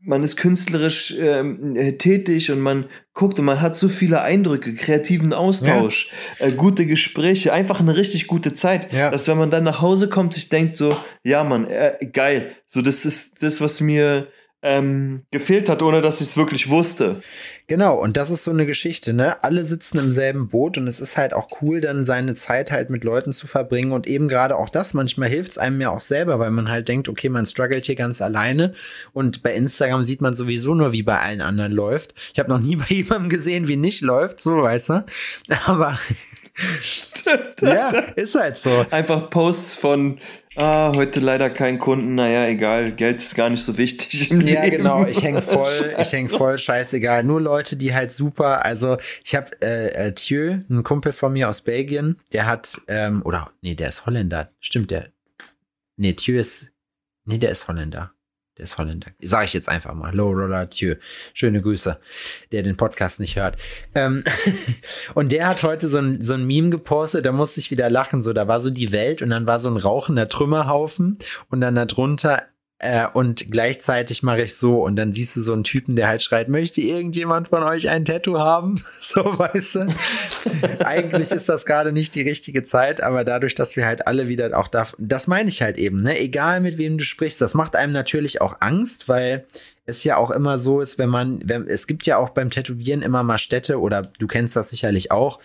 [0.00, 4.74] man ist künstlerisch ähm, äh, tätig und man guckt und man hat so viele Eindrücke,
[4.74, 9.10] kreativen Austausch, äh, gute Gespräche, einfach eine richtig gute Zeit, Ja.
[9.10, 12.82] dass wenn man dann nach Hause kommt, sich denkt so, ja Mann, äh, geil, so
[12.82, 14.28] das ist das, was mir
[14.62, 17.22] ähm, gefehlt hat, ohne dass ich es wirklich wusste.
[17.68, 19.42] Genau, und das ist so eine Geschichte, ne?
[19.42, 22.88] Alle sitzen im selben Boot und es ist halt auch cool, dann seine Zeit halt
[22.90, 26.00] mit Leuten zu verbringen und eben gerade auch das, manchmal hilft es einem ja auch
[26.00, 28.72] selber, weil man halt denkt, okay, man struggelt hier ganz alleine
[29.12, 32.14] und bei Instagram sieht man sowieso nur, wie bei allen anderen läuft.
[32.32, 35.04] Ich habe noch nie bei jemandem gesehen, wie nicht läuft, so, weißt du?
[35.66, 35.98] Aber
[37.60, 38.86] ja, ist halt so.
[38.90, 40.18] Einfach Posts von,
[40.56, 44.62] ah, heute leider kein Kunden, naja, egal, Geld ist gar nicht so wichtig im Ja,
[44.64, 44.78] Leben.
[44.78, 45.06] genau.
[45.06, 47.24] Ich hänge voll, ich häng voll scheißegal.
[47.24, 48.64] Nur Leute, die halt super.
[48.64, 53.22] Also ich habe äh, äh, Thieu, ein Kumpel von mir aus Belgien, der hat ähm,
[53.24, 54.50] oder nee, der ist Holländer.
[54.60, 55.08] Stimmt der?
[55.96, 56.72] Nee, Thieu ist
[57.24, 58.12] nee, der ist Holländer.
[58.56, 59.08] Der ist Holländer.
[59.20, 60.14] Sage ich jetzt einfach mal.
[60.14, 60.96] Low Roller Thieu.
[61.34, 61.98] Schöne Grüße,
[62.52, 63.58] der den Podcast nicht hört.
[63.94, 64.24] Ähm,
[65.14, 68.22] und der hat heute so ein, so ein Meme gepostet, da musste ich wieder lachen.
[68.22, 71.18] So, da war so die Welt und dann war so ein rauchender Trümmerhaufen
[71.50, 72.44] und dann darunter
[72.78, 76.22] äh, und gleichzeitig mache ich so und dann siehst du so einen Typen, der halt
[76.22, 78.82] schreit, möchte irgendjemand von euch ein Tattoo haben?
[79.00, 79.86] So, weißt du?
[80.84, 84.58] Eigentlich ist das gerade nicht die richtige Zeit, aber dadurch, dass wir halt alle wieder
[84.58, 86.18] auch da, das meine ich halt eben, ne?
[86.18, 89.46] Egal mit wem du sprichst, das macht einem natürlich auch Angst, weil
[89.86, 93.02] es ja auch immer so ist, wenn man, wenn, es gibt ja auch beim Tätowieren
[93.02, 95.38] immer mal Städte oder du kennst das sicherlich auch,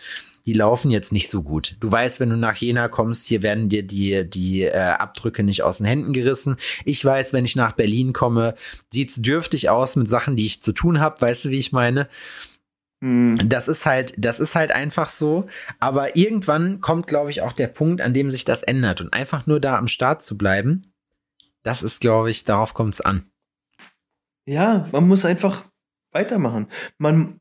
[0.45, 1.75] die laufen jetzt nicht so gut.
[1.79, 5.63] Du weißt, wenn du nach Jena kommst, hier werden dir die, die äh, Abdrücke nicht
[5.63, 6.57] aus den Händen gerissen.
[6.85, 8.55] Ich weiß, wenn ich nach Berlin komme,
[8.91, 11.21] sieht's dürftig aus mit Sachen, die ich zu tun habe.
[11.21, 12.09] Weißt du, wie ich meine?
[13.01, 13.37] Hm.
[13.43, 15.47] Das ist halt, das ist halt einfach so.
[15.79, 19.01] Aber irgendwann kommt, glaube ich, auch der Punkt, an dem sich das ändert.
[19.01, 20.93] Und einfach nur da am Start zu bleiben,
[21.63, 23.25] das ist, glaube ich, darauf kommt es an.
[24.45, 25.65] Ja, man muss einfach
[26.11, 26.67] weitermachen.
[26.97, 27.40] Man,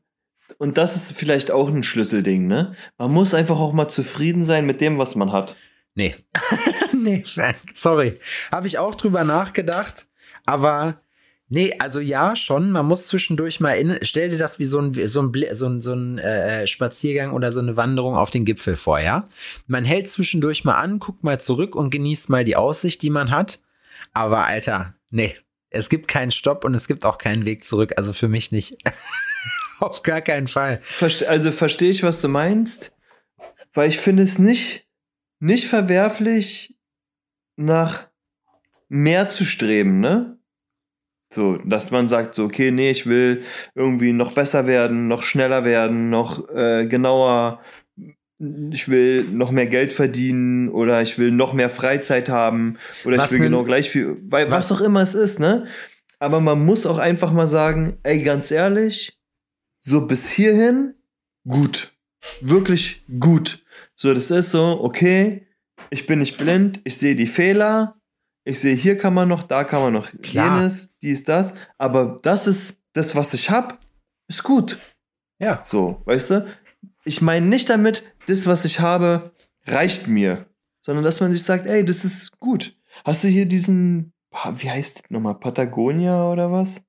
[0.57, 2.75] und das ist vielleicht auch ein Schlüsselding, ne?
[2.97, 5.55] Man muss einfach auch mal zufrieden sein mit dem, was man hat.
[5.95, 6.15] Nee.
[6.93, 7.23] nee,
[7.73, 8.19] sorry.
[8.51, 10.07] Habe ich auch drüber nachgedacht,
[10.45, 11.01] aber
[11.49, 12.71] nee, also ja, schon.
[12.71, 13.99] Man muss zwischendurch mal in.
[14.01, 17.51] Stell dir das wie so ein, so ein, so ein, so ein äh, Spaziergang oder
[17.51, 19.27] so eine Wanderung auf den Gipfel vor, ja?
[19.67, 23.31] Man hält zwischendurch mal an, guckt mal zurück und genießt mal die Aussicht, die man
[23.31, 23.59] hat.
[24.13, 25.35] Aber Alter, nee.
[25.73, 27.93] Es gibt keinen Stopp und es gibt auch keinen Weg zurück.
[27.95, 28.77] Also für mich nicht.
[29.81, 30.79] Auf gar keinen Fall.
[30.83, 32.95] Verste also verstehe ich, was du meinst,
[33.73, 34.87] weil ich finde es nicht,
[35.39, 36.77] nicht verwerflich,
[37.57, 38.07] nach
[38.89, 40.37] mehr zu streben, ne?
[41.33, 45.63] So, dass man sagt, so, okay, nee, ich will irgendwie noch besser werden, noch schneller
[45.63, 47.61] werden, noch äh, genauer,
[48.37, 53.25] ich will noch mehr Geld verdienen oder ich will noch mehr Freizeit haben oder Was
[53.25, 55.67] ich will denn- genau gleich viel, weil, was, was- auch immer es ist, ne?
[56.19, 59.17] Aber man muss auch einfach mal sagen, ey, ganz ehrlich,
[59.81, 60.95] so bis hierhin,
[61.47, 61.93] gut.
[62.39, 63.65] Wirklich gut.
[63.95, 65.47] So, das ist so, okay,
[65.89, 67.99] ich bin nicht blind, ich sehe die Fehler,
[68.43, 70.57] ich sehe, hier kann man noch, da kann man noch Klar.
[70.57, 73.79] jenes, dies, das, aber das ist das, was ich hab,
[74.27, 74.77] ist gut.
[75.39, 75.61] Ja.
[75.63, 76.47] So, weißt du?
[77.03, 79.31] Ich meine nicht damit, das, was ich habe,
[79.65, 80.45] reicht mir,
[80.85, 82.75] sondern dass man sich sagt, ey, das ist gut.
[83.03, 86.85] Hast du hier diesen, wie heißt das nochmal, Patagonia oder was?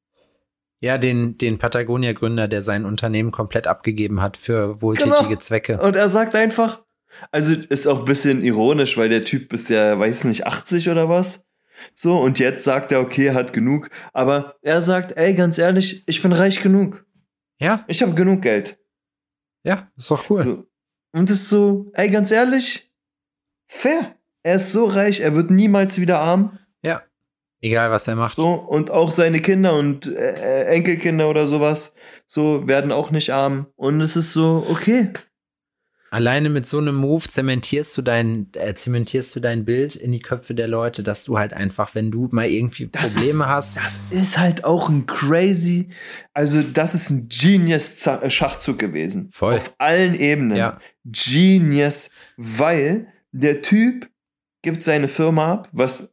[0.83, 5.37] Ja, den, den Patagonia-Gründer, der sein Unternehmen komplett abgegeben hat für wohltätige Genau.
[5.39, 5.81] Zwecke.
[5.81, 6.83] Und er sagt einfach,
[7.31, 11.09] also ist auch ein bisschen ironisch, weil der Typ ist ja, weiß nicht, 80 oder
[11.09, 11.47] was.
[11.95, 13.91] So, und jetzt sagt er, okay, er hat genug.
[14.13, 17.07] Aber er sagt, ey, ganz ehrlich, ich bin reich genug.
[17.61, 18.77] Ja, Ich habe genug Geld.
[19.63, 20.43] ja, ist doch cool.
[20.43, 20.67] So.
[21.13, 22.91] Und es ist so, ey, ganz ehrlich,
[23.69, 24.17] fair.
[24.43, 26.59] Er ist so reich, er wird niemals wieder arm.
[27.63, 28.35] Egal, was er macht.
[28.35, 31.95] So, und auch seine Kinder und äh, Enkelkinder oder sowas,
[32.27, 33.69] so werden auch nicht arm.
[33.77, 35.09] Und es ist so, okay.
[36.11, 40.21] Alleine mit so einem Move zementierst du dein, äh, zementierst du dein Bild in die
[40.21, 43.77] Köpfe der Leute, dass du halt einfach, wenn du mal irgendwie Das Probleme ist, hast,
[43.79, 45.89] Das ist halt auch ein crazy,
[46.35, 49.31] also das ist ein Genius Za- Schachzug gewesen.
[49.33, 49.55] Voll.
[49.55, 50.59] Auf allen Ebenen.
[50.59, 50.81] Ja.
[51.05, 54.11] Genius, weil der Typ
[54.61, 56.12] gibt seine Firma ab, was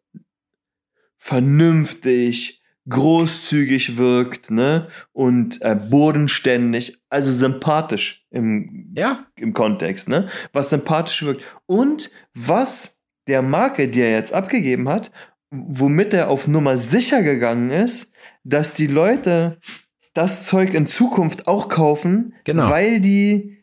[1.19, 4.87] vernünftig, großzügig wirkt, ne?
[5.11, 10.27] Und äh, bodenständig, also sympathisch im, ja, im Kontext, ne?
[10.53, 11.43] Was sympathisch wirkt.
[11.67, 15.11] Und was der Marke, die er jetzt abgegeben hat,
[15.51, 19.59] womit er auf Nummer sicher gegangen ist, dass die Leute
[20.13, 22.69] das Zeug in Zukunft auch kaufen, Genau.
[22.69, 23.58] weil die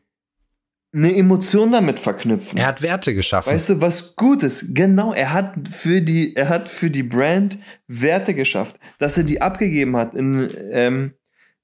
[0.97, 2.59] eine Emotion damit verknüpfen.
[2.59, 3.53] er hat Werte geschaffen.
[3.53, 4.75] Weißt du, was gut ist?
[4.75, 9.43] Genau, er hat für die, er hat für die Brand Werte geschafft, dass er die
[9.43, 11.13] abgegeben hat in ähm,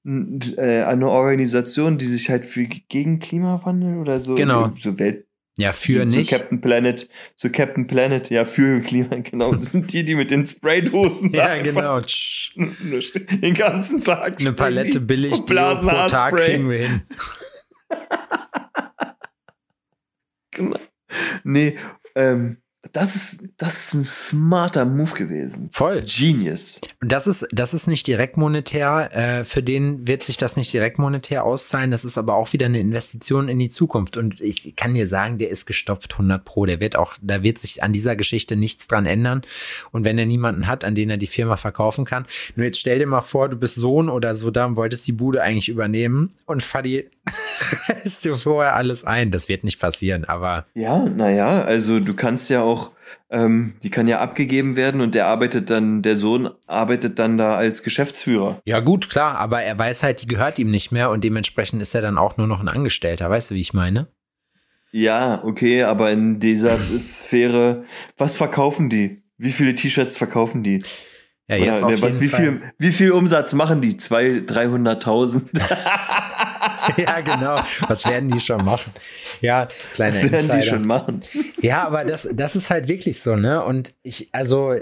[0.05, 4.71] äh, eine Organisation, die sich halt für gegen Klimawandel oder so, Genau.
[4.77, 5.25] so Welt,
[5.57, 6.29] ja, für so nicht.
[6.31, 9.53] Captain Planet, so Captain Planet, ja für Klima, genau.
[9.55, 12.01] Das sind die, die mit den Spraydosen ja, genau.
[12.55, 17.01] Den ganzen Tag Eine Palette billig, die blasen pro Tag kriegen wir hin.
[20.55, 20.77] Genau.
[21.43, 21.77] Nee,
[22.15, 22.57] ähm,
[22.91, 25.69] das ist, das ist ein smarter Move gewesen.
[25.71, 26.03] Voll.
[26.05, 26.81] Genius.
[27.01, 29.09] Und das ist, das ist nicht direkt monetär.
[29.13, 31.91] Äh, für den wird sich das nicht direkt monetär auszahlen.
[31.91, 34.17] Das ist aber auch wieder eine Investition in die Zukunft.
[34.17, 36.65] Und ich kann dir sagen, der ist gestopft 100 Pro.
[36.65, 39.43] Der wird auch, da wird sich an dieser Geschichte nichts dran ändern.
[39.91, 42.25] Und wenn er niemanden hat, an den er die Firma verkaufen kann.
[42.55, 45.13] Nur jetzt stell dir mal vor, du bist Sohn oder so da und wolltest die
[45.13, 46.31] Bude eigentlich übernehmen.
[46.45, 47.09] Und Fadi
[47.89, 49.31] reißt dir vorher alles ein.
[49.31, 52.91] Das wird nicht passieren, aber Ja, naja, also du kannst ja auch,
[53.29, 57.55] ähm, die kann ja abgegeben werden und der arbeitet dann, der Sohn arbeitet dann da
[57.55, 58.61] als Geschäftsführer.
[58.65, 59.37] ja gut, klar.
[59.37, 62.37] Aber er weiß halt, die gehört ihm nicht mehr und dementsprechend ist er dann auch
[62.37, 63.29] nur noch ein Angestellter.
[63.29, 64.07] Weißt du, wie ich meine?
[64.91, 67.83] Ja, okay, aber in dieser Sphäre,
[68.17, 69.23] was verkaufen die?
[69.37, 70.83] Wie viele T-Shirts verkaufen die?
[71.47, 72.39] Ja, Oder, jetzt auf ne, was, jeden wie, Fall.
[72.41, 73.97] viel, wie viel Umsatz machen die?
[73.97, 75.41] Zwei, 300.000?
[76.97, 77.61] ja, genau.
[77.87, 78.91] Was werden die schon machen?
[79.41, 80.63] Ja, kleine Was werden die Insider.
[80.63, 81.21] schon machen?
[81.61, 83.63] Ja, aber das, das ist halt wirklich so, ne?
[83.63, 84.75] Und ich, also,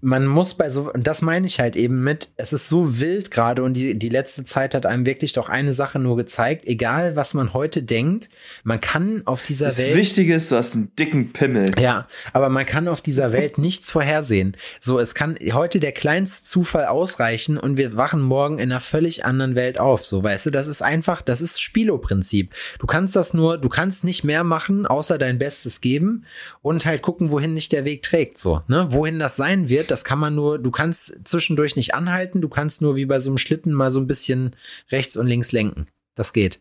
[0.00, 3.32] man muss bei so, und das meine ich halt eben mit, es ist so wild
[3.32, 7.16] gerade und die, die letzte Zeit hat einem wirklich doch eine Sache nur gezeigt, egal
[7.16, 8.28] was man heute denkt,
[8.62, 9.90] man kann auf dieser das Welt.
[9.90, 11.72] Das Wichtige ist, du hast einen dicken Pimmel.
[11.80, 14.56] Ja, aber man kann auf dieser Welt nichts vorhersehen.
[14.78, 19.24] So, es kann heute der kleinste Zufall ausreichen und wir wachen morgen in einer völlig
[19.24, 20.04] anderen Welt auf.
[20.04, 22.54] So, weißt du, das ist einfach, das ist Spielo-Prinzip.
[22.78, 26.24] Du kannst das nur, du kannst nicht mehr machen, außer dein Bestes geben
[26.62, 28.38] und halt gucken, wohin nicht der Weg trägt.
[28.38, 28.86] So, ne?
[28.90, 32.82] Wohin das sein wird, das kann man nur, du kannst zwischendurch nicht anhalten, du kannst
[32.82, 34.54] nur wie bei so einem Schlitten mal so ein bisschen
[34.90, 35.86] rechts und links lenken.
[36.14, 36.60] Das geht.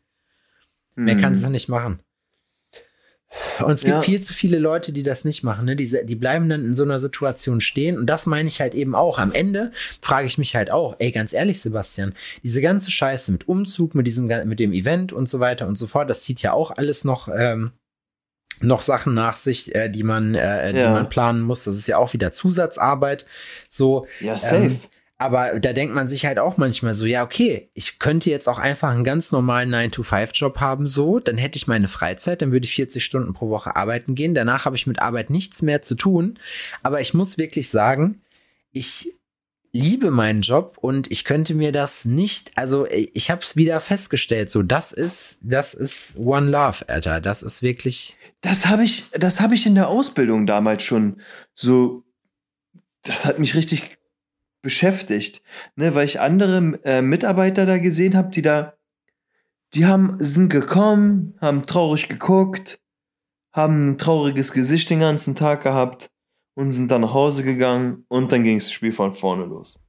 [0.96, 1.06] Mhm.
[1.06, 2.00] Mehr kannst du nicht machen.
[3.60, 4.02] Und es gibt ja.
[4.02, 5.66] viel zu viele Leute, die das nicht machen.
[5.66, 5.76] Ne?
[5.76, 7.98] Die, die bleiben dann in so einer Situation stehen.
[7.98, 9.20] Und das meine ich halt eben auch.
[9.20, 9.72] Am Ende
[10.02, 12.14] frage ich mich halt auch, ey, ganz ehrlich, Sebastian,
[12.44, 15.88] diese ganze Scheiße mit Umzug, mit diesem, mit dem Event und so weiter und so
[15.88, 17.72] fort, das zieht ja auch alles noch ähm,
[18.62, 21.64] noch Sachen nach sich, äh, die man, äh, die man planen muss.
[21.64, 23.26] Das ist ja auch wieder Zusatzarbeit.
[23.70, 24.08] So.
[24.20, 24.56] Ja, safe.
[24.56, 24.80] Ähm,
[25.20, 28.60] aber da denkt man sich halt auch manchmal so, ja, okay, ich könnte jetzt auch
[28.60, 32.76] einfach einen ganz normalen 9-to-5-Job haben, so, dann hätte ich meine Freizeit, dann würde ich
[32.76, 34.36] 40 Stunden pro Woche arbeiten gehen.
[34.36, 36.38] Danach habe ich mit Arbeit nichts mehr zu tun.
[36.84, 38.22] Aber ich muss wirklich sagen,
[38.72, 39.12] ich
[39.72, 44.50] liebe meinen Job und ich könnte mir das nicht, also ich habe es wieder festgestellt,
[44.52, 48.18] so das ist, das ist One Love, Alter, das ist wirklich.
[48.42, 51.22] Das habe ich, das habe ich in der Ausbildung damals schon
[51.54, 52.04] so,
[53.04, 53.98] das hat mich richtig
[54.62, 55.42] beschäftigt,
[55.76, 58.74] ne, weil ich andere äh, Mitarbeiter da gesehen habe, die da,
[59.74, 62.82] die haben, sind gekommen, haben traurig geguckt,
[63.54, 66.10] haben ein trauriges Gesicht den ganzen Tag gehabt
[66.58, 69.80] und sind dann nach Hause gegangen und dann ging das Spiel von vorne los.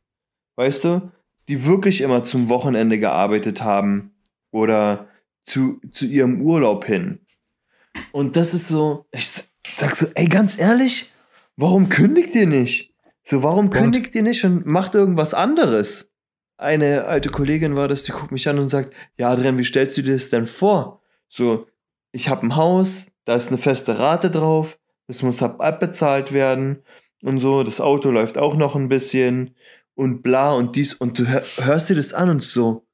[0.57, 1.11] Weißt du?
[1.49, 4.13] Die wirklich immer zum Wochenende gearbeitet haben
[4.51, 5.09] oder
[5.47, 7.21] zu, zu ihrem Urlaub hin.
[8.13, 9.31] Und das ist so, ich
[9.79, 11.11] sag so, ey, ganz ehrlich,
[11.57, 12.95] warum kündigt ihr nicht?
[13.25, 16.13] So, warum kündigt ihr nicht und macht irgendwas anderes?
[16.59, 19.97] Eine alte Kollegin war das, die guckt mich an und sagt, ja, Adrian, wie stellst
[19.97, 21.01] du dir das denn vor?
[21.29, 21.67] So,
[22.13, 24.79] ich habe ein Haus, da ist eine feste Rate drauf,
[25.09, 26.83] es muss abbezahlt werden
[27.23, 29.57] und so, das Auto läuft auch noch ein bisschen
[29.95, 32.87] und bla und dies und du hörst dir das an und so,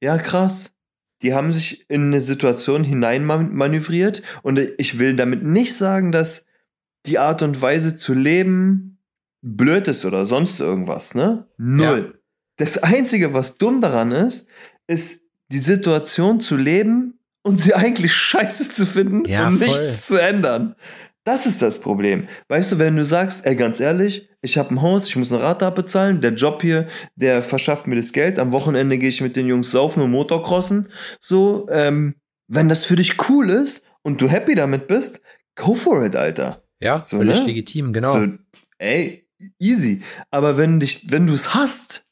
[0.00, 0.74] ja krass.
[1.22, 6.46] Die haben sich in eine Situation hineinmanövriert und ich will damit nicht sagen, dass
[7.06, 8.98] die Art und Weise zu leben
[9.40, 11.46] blöd ist oder sonst irgendwas, ne?
[11.58, 12.12] Null.
[12.12, 12.18] Ja.
[12.56, 14.48] Das Einzige, was dumm daran ist,
[14.86, 19.66] ist die Situation zu leben und sie eigentlich scheiße zu finden ja, und voll.
[19.66, 20.76] nichts zu ändern.
[21.24, 22.26] Das ist das Problem.
[22.48, 25.42] Weißt du, wenn du sagst, ey, ganz ehrlich, ich habe ein Haus, ich muss eine
[25.42, 29.36] Rate abbezahlen, der Job hier, der verschafft mir das Geld, am Wochenende gehe ich mit
[29.36, 30.88] den Jungs saufen und Motocrossen,
[31.20, 32.16] so, ähm,
[32.48, 35.22] wenn das für dich cool ist und du happy damit bist,
[35.54, 36.64] go for it, Alter.
[36.80, 37.46] Ja, so, völlig ne?
[37.46, 38.14] legitim, genau.
[38.14, 38.26] So,
[38.78, 39.28] ey,
[39.60, 40.02] easy.
[40.30, 42.06] Aber wenn dich, wenn du es hast,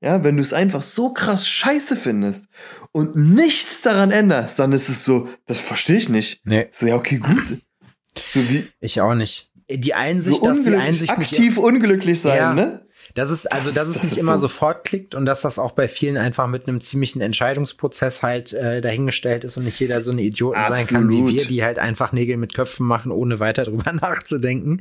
[0.00, 2.48] ja, wenn du es einfach so krass scheiße findest
[2.90, 6.42] und nichts daran änderst, dann ist es so, das verstehe ich nicht.
[6.44, 6.66] Nee.
[6.70, 7.63] So, ja, okay, gut.
[8.28, 9.50] So wie ich auch nicht.
[9.70, 12.84] Die Einsicht, so dass die Einsicht aktiv unglücklich sein, ja, ne?
[13.14, 15.58] Das ist, also, das dass es das nicht immer so sofort klickt und dass das
[15.60, 20.00] auch bei vielen einfach mit einem ziemlichen Entscheidungsprozess halt äh, dahingestellt ist und nicht jeder
[20.00, 20.80] so eine Idioten Absolut.
[20.80, 24.80] sein kann wie wir, die halt einfach Nägel mit Köpfen machen, ohne weiter drüber nachzudenken.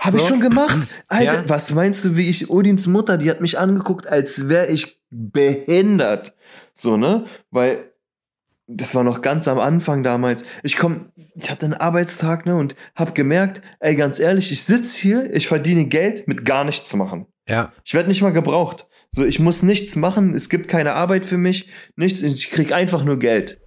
[0.00, 0.22] Habe so.
[0.22, 0.76] ich schon gemacht.
[1.08, 1.48] Alter, ja.
[1.48, 6.34] was meinst du, wie ich, Odins Mutter, die hat mich angeguckt, als wäre ich behindert.
[6.74, 7.24] So, ne?
[7.50, 7.91] Weil
[8.76, 10.44] das war noch ganz am Anfang damals.
[10.62, 14.94] Ich komm, ich hatte einen Arbeitstag, ne, und hab gemerkt, ey, ganz ehrlich, ich sitz
[14.94, 17.26] hier, ich verdiene Geld mit gar nichts zu machen.
[17.48, 17.72] Ja.
[17.84, 18.86] Ich werde nicht mal gebraucht.
[19.10, 23.04] So, ich muss nichts machen, es gibt keine Arbeit für mich, nichts, ich krieg einfach
[23.04, 23.60] nur Geld.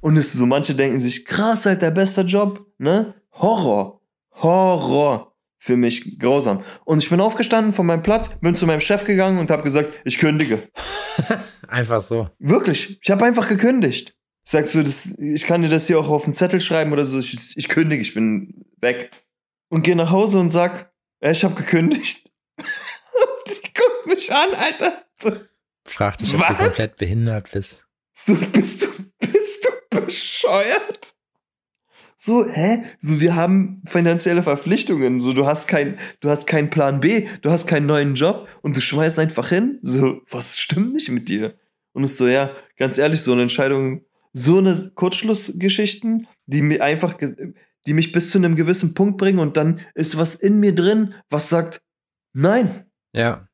[0.00, 3.14] Und es ist so, manche denken sich, krass, halt der beste Job, ne?
[3.32, 4.00] Horror.
[4.32, 5.32] Horror.
[5.58, 6.64] Für mich grausam.
[6.84, 10.00] Und ich bin aufgestanden von meinem Platz, bin zu meinem Chef gegangen und habe gesagt,
[10.04, 10.68] ich kündige.
[11.68, 12.28] einfach so.
[12.40, 12.98] Wirklich.
[13.00, 14.16] Ich habe einfach gekündigt.
[14.44, 17.18] Sagst du, das, ich kann dir das hier auch auf einen Zettel schreiben oder so,
[17.18, 19.10] ich, ich kündige, ich bin weg.
[19.68, 22.30] Und gehe nach Hause und sag, ich habe gekündigt.
[23.46, 25.04] Sie guckt mich an, Alter.
[25.84, 26.48] Frag dich, ob was?
[26.48, 27.84] du komplett behindert bist.
[28.12, 28.88] So, bist du,
[29.20, 31.14] bist du bescheuert?
[32.16, 32.84] So, hä?
[32.98, 35.20] So, wir haben finanzielle Verpflichtungen.
[35.20, 38.76] So, du hast kein, du hast keinen Plan B, du hast keinen neuen Job und
[38.76, 39.80] du schmeißt einfach hin.
[39.82, 41.54] So, was stimmt nicht mit dir?
[41.92, 47.16] Und ist so, ja, ganz ehrlich, so eine Entscheidung so eine Kurzschlussgeschichten, die mir einfach,
[47.86, 51.14] die mich bis zu einem gewissen Punkt bringen und dann ist was in mir drin,
[51.30, 51.80] was sagt,
[52.32, 52.86] nein.
[53.14, 53.48] Ja.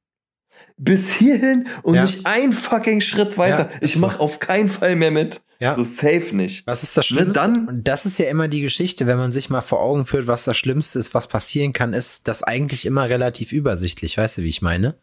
[0.76, 2.02] bis hierhin und Ja.
[2.02, 3.70] nicht ein fucking Schritt weiter.
[3.72, 4.00] Ja, ich so.
[4.00, 5.40] mach auf keinen Fall mehr mit.
[5.60, 5.74] Ja.
[5.74, 6.66] So safe nicht.
[6.68, 7.32] Was ist das Ne, Schlimmste?
[7.32, 10.26] dann- und das ist ja immer die Geschichte, wenn man sich mal vor Augen führt,
[10.28, 14.16] was das Schlimmste ist, was passieren kann, ist das eigentlich immer relativ übersichtlich.
[14.18, 14.96] Weißt du, wie ich meine?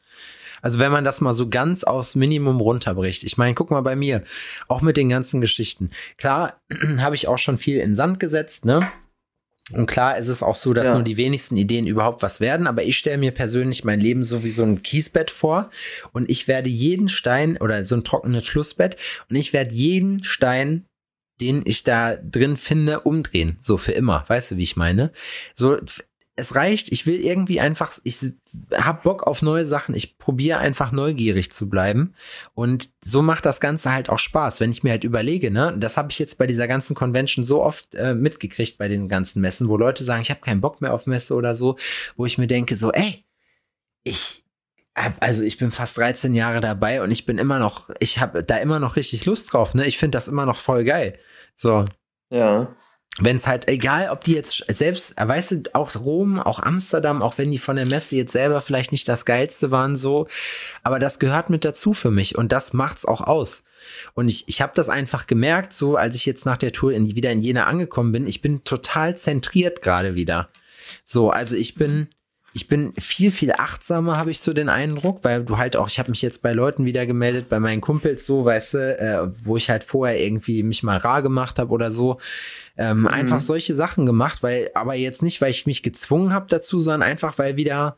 [0.65, 3.23] Also wenn man das mal so ganz aufs Minimum runterbricht.
[3.23, 4.23] Ich meine, guck mal bei mir,
[4.67, 5.91] auch mit den ganzen Geschichten.
[6.17, 6.59] Klar,
[6.97, 8.91] habe ich auch schon viel in den Sand gesetzt, ne?
[9.73, 10.95] Und klar ist es auch so, dass Ja.
[10.95, 14.43] nur die wenigsten Ideen überhaupt was werden, aber ich stelle mir persönlich mein Leben so
[14.43, 15.69] wie so ein Kiesbett vor
[16.13, 18.97] und ich werde jeden Stein oder so ein trockenes Flussbett
[19.29, 20.85] und ich werde jeden Stein,
[21.41, 24.25] den ich da drin finde, umdrehen, so für immer.
[24.29, 25.11] Weißt du, wie ich meine?
[25.53, 25.77] So,
[26.37, 28.19] es reicht, ich will irgendwie einfach, ich
[28.71, 32.13] hab Bock auf neue Sachen, ich probiere einfach neugierig zu bleiben
[32.53, 35.95] und so macht das Ganze halt auch Spaß, wenn ich mir halt überlege, ne, das
[35.95, 39.69] habe ich jetzt bei dieser ganzen Convention so oft äh, mitgekriegt bei den ganzen Messen,
[39.69, 41.77] wo Leute sagen, ich habe keinen Bock mehr auf Messe oder so,
[42.17, 43.23] wo ich mir denke so, ey,
[44.03, 44.43] ich
[44.95, 48.43] hab, also ich bin fast 13 Jahre dabei und ich bin immer noch, ich habe
[48.43, 49.85] da immer noch richtig Lust drauf, ne?
[49.85, 51.17] Ich finde das immer noch voll geil.
[51.55, 51.85] So,
[52.29, 52.75] Ja.
[53.19, 57.37] Wenn es halt, egal ob die jetzt selbst, weißt du, auch Rom, auch Amsterdam, auch
[57.37, 60.27] wenn die von der Messe jetzt selber vielleicht nicht das Geilste waren, so,
[60.83, 63.63] aber das gehört mit dazu für mich und das macht's auch aus.
[64.15, 67.15] Und ich, ich habe das einfach gemerkt, so als ich jetzt nach der Tour in,
[67.15, 70.49] wieder in Jena angekommen bin, ich bin total zentriert gerade wieder.
[71.03, 72.09] So, also ich bin,
[72.55, 75.99] ich bin viel, viel achtsamer, habe ich so den Eindruck, weil du halt auch, ich
[75.99, 79.57] habe mich jetzt bei Leuten wieder gemeldet, bei meinen Kumpels so, weißt du, äh, wo
[79.57, 82.17] ich halt vorher irgendwie mich mal rar gemacht habe oder so.
[82.77, 86.79] Ähm, Einfach solche Sachen gemacht, weil, aber jetzt nicht, weil ich mich gezwungen habe dazu,
[86.79, 87.97] sondern einfach, weil wieder,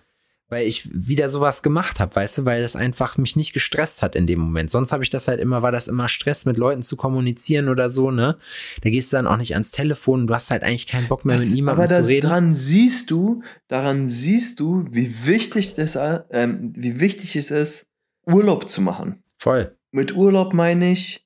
[0.50, 4.16] weil ich wieder sowas gemacht habe, weißt du, weil das einfach mich nicht gestresst hat
[4.16, 4.72] in dem Moment.
[4.72, 7.90] Sonst habe ich das halt immer, war das immer Stress, mit Leuten zu kommunizieren oder
[7.90, 8.38] so, ne?
[8.82, 11.36] Da gehst du dann auch nicht ans Telefon, du hast halt eigentlich keinen Bock mehr
[11.38, 12.28] Das, mit niemandem aber zu das, reden.
[12.30, 15.98] daran siehst du, daran siehst du, wie wichtig das,
[16.32, 17.88] ähm, wie wichtig es ist,
[18.26, 19.24] Urlaub zu machen.
[19.38, 19.76] Voll.
[19.92, 21.26] Mit Urlaub meine ich,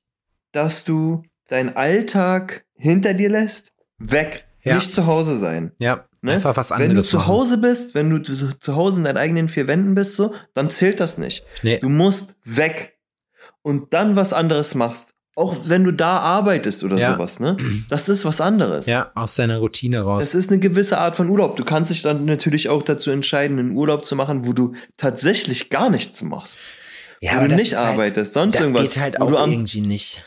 [0.52, 4.74] dass du deinen Alltag hinter dir lässt, weg, Ja.
[4.76, 5.72] nicht zu Hause sein.
[5.78, 6.32] Ja, Ne?
[6.34, 6.88] einfach was anderes.
[6.90, 7.26] Wenn du zu.
[7.26, 11.00] Hause bist, wenn du zu Hause in deinen eigenen vier Wänden bist, so, dann zählt
[11.00, 11.44] das nicht.
[11.62, 11.78] Nee.
[11.78, 12.96] Du musst weg
[13.62, 15.14] und dann was anderes machst.
[15.34, 17.14] Auch wenn du da arbeitest oder Ja.
[17.14, 17.56] sowas, ne?
[17.88, 18.86] Das ist was anderes.
[18.86, 20.22] Ja, aus deiner Routine raus.
[20.24, 21.56] Es ist eine gewisse Art von Urlaub.
[21.56, 25.70] Du kannst dich dann natürlich auch dazu entscheiden, einen Urlaub zu machen, wo du tatsächlich
[25.70, 26.60] gar nichts machst.
[27.22, 28.90] ja, wo aber du das nicht halt, arbeitest, sonst das irgendwas.
[28.92, 30.22] geht halt auch irgendwie nicht.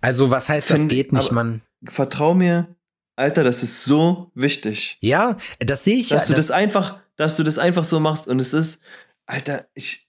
[0.00, 1.60] Also, was heißt, das geht nicht, Mann?
[1.84, 2.76] Vertrau mir,
[3.18, 4.96] Alter, das ist so wichtig.
[5.00, 6.34] Ja, das sehe ich dass ja.
[6.34, 8.80] du das einfach, dass du das einfach so machst und es ist,
[9.26, 10.08] Alter, ich,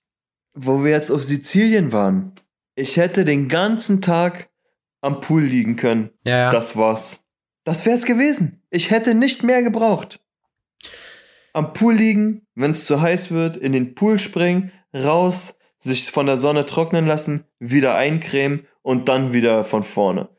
[0.54, 2.34] wo wir jetzt auf Sizilien waren,
[2.76, 4.50] ich hätte den ganzen Tag
[5.02, 6.12] am Pool liegen können.
[6.24, 6.52] ja, ja.
[6.52, 7.22] Das war's.
[7.64, 8.62] Das wär's gewesen.
[8.70, 10.20] Ich hätte nicht mehr gebraucht.
[11.54, 16.28] Am Pool liegen, wenn es zu heiß wird, in den Pool springen, raus, sich von
[16.28, 20.30] der Sonne trocknen lassen, wieder eincremen und dann wieder von vorne.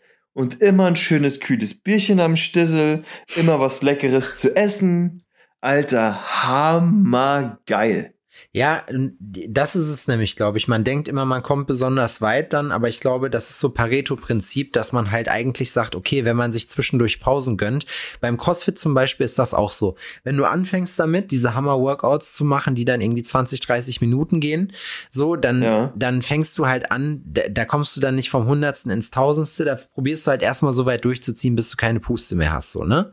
[0.40, 3.04] Und immer ein schönes kühles Bierchen am Stissel,
[3.36, 5.22] immer was Leckeres zu essen.
[5.60, 8.14] Alter, hammergeil.
[8.52, 8.82] Ja,
[9.20, 10.66] das ist es nämlich, glaube ich.
[10.66, 14.72] Man denkt immer, man kommt besonders weit dann, aber ich glaube, das ist so Pareto-Prinzip,
[14.72, 17.86] dass man halt eigentlich sagt, okay, wenn man sich zwischendurch Pausen gönnt.
[18.20, 19.94] Beim CrossFit zum Beispiel ist das auch so.
[20.24, 24.72] Wenn du anfängst damit, diese Hammer-Workouts zu machen, die dann irgendwie 20, 30 Minuten gehen,
[25.10, 25.92] so, dann, Ja.
[25.94, 29.64] dann fängst du halt an, da, da kommst du dann nicht vom Hundertsten ins Tausendste,
[29.64, 32.82] da probierst du halt erstmal so weit durchzuziehen, bis du keine Puste mehr hast, so,
[32.82, 33.12] ne?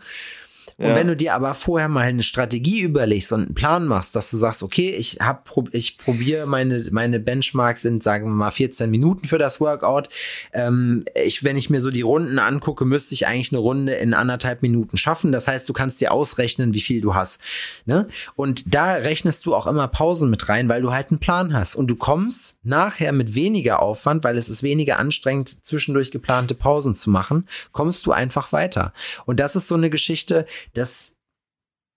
[0.80, 0.96] Und Ja.
[0.96, 4.38] wenn du dir aber vorher mal eine Strategie überlegst und einen Plan machst, dass du
[4.38, 9.28] sagst, okay, ich hab, ich probiere meine, meine Benchmarks sind, sagen wir mal, 14 Minuten
[9.28, 10.10] für das Workout.
[10.54, 14.14] Ähm, ich, wenn ich mir so die Runden angucke, müsste ich eigentlich eine Runde in
[14.14, 15.32] anderthalb Minuten schaffen.
[15.32, 17.40] Das heißt, du kannst dir ausrechnen, wie viel du hast.
[17.86, 18.08] Ne?
[18.36, 21.76] Und da rechnest du auch immer Pausen mit rein, weil du halt einen Plan hast.
[21.76, 26.94] Und du kommst nachher mit weniger Aufwand, weil es ist weniger anstrengend, zwischendurch geplante Pausen
[26.94, 28.94] zu machen, kommst du einfach weiter.
[29.26, 31.14] Und das ist so eine Geschichte, das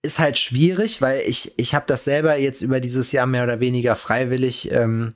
[0.03, 3.59] ist halt schwierig, weil ich, ich habe das selber jetzt über dieses Jahr mehr oder
[3.59, 5.15] weniger freiwillig ähm,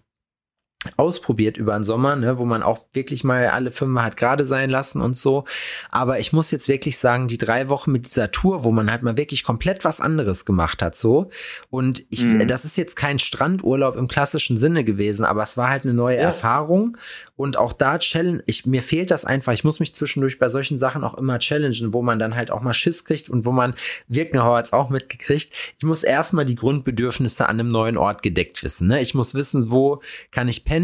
[0.97, 4.69] ausprobiert über den Sommer, ne, wo man auch wirklich mal alle fünf hat gerade sein
[4.69, 5.45] lassen und so.
[5.91, 9.03] Aber ich muss jetzt wirklich sagen, die drei Wochen mit dieser Tour, wo man halt
[9.03, 11.29] mal wirklich komplett was anderes gemacht hat, so.
[11.69, 12.47] Und ich, Mhm.
[12.47, 16.17] das ist jetzt kein Strandurlaub im klassischen Sinne gewesen, aber es war halt eine neue
[16.17, 16.23] Ja.
[16.23, 16.97] Erfahrung.
[17.37, 19.51] Und auch da challenge, ich, mir fehlt das einfach.
[19.51, 22.61] Ich muss mich zwischendurch bei solchen Sachen auch immer challengen, wo man dann halt auch
[22.61, 23.73] mal Schiss kriegt und wo man,
[24.07, 25.51] Wirkenhauer hat's auch mitgekriegt.
[25.77, 28.87] Ich muss erstmal die Grundbedürfnisse an einem neuen Ort gedeckt wissen.
[28.87, 29.01] Ne?
[29.01, 30.74] Ich muss wissen, wo kann ich pennen,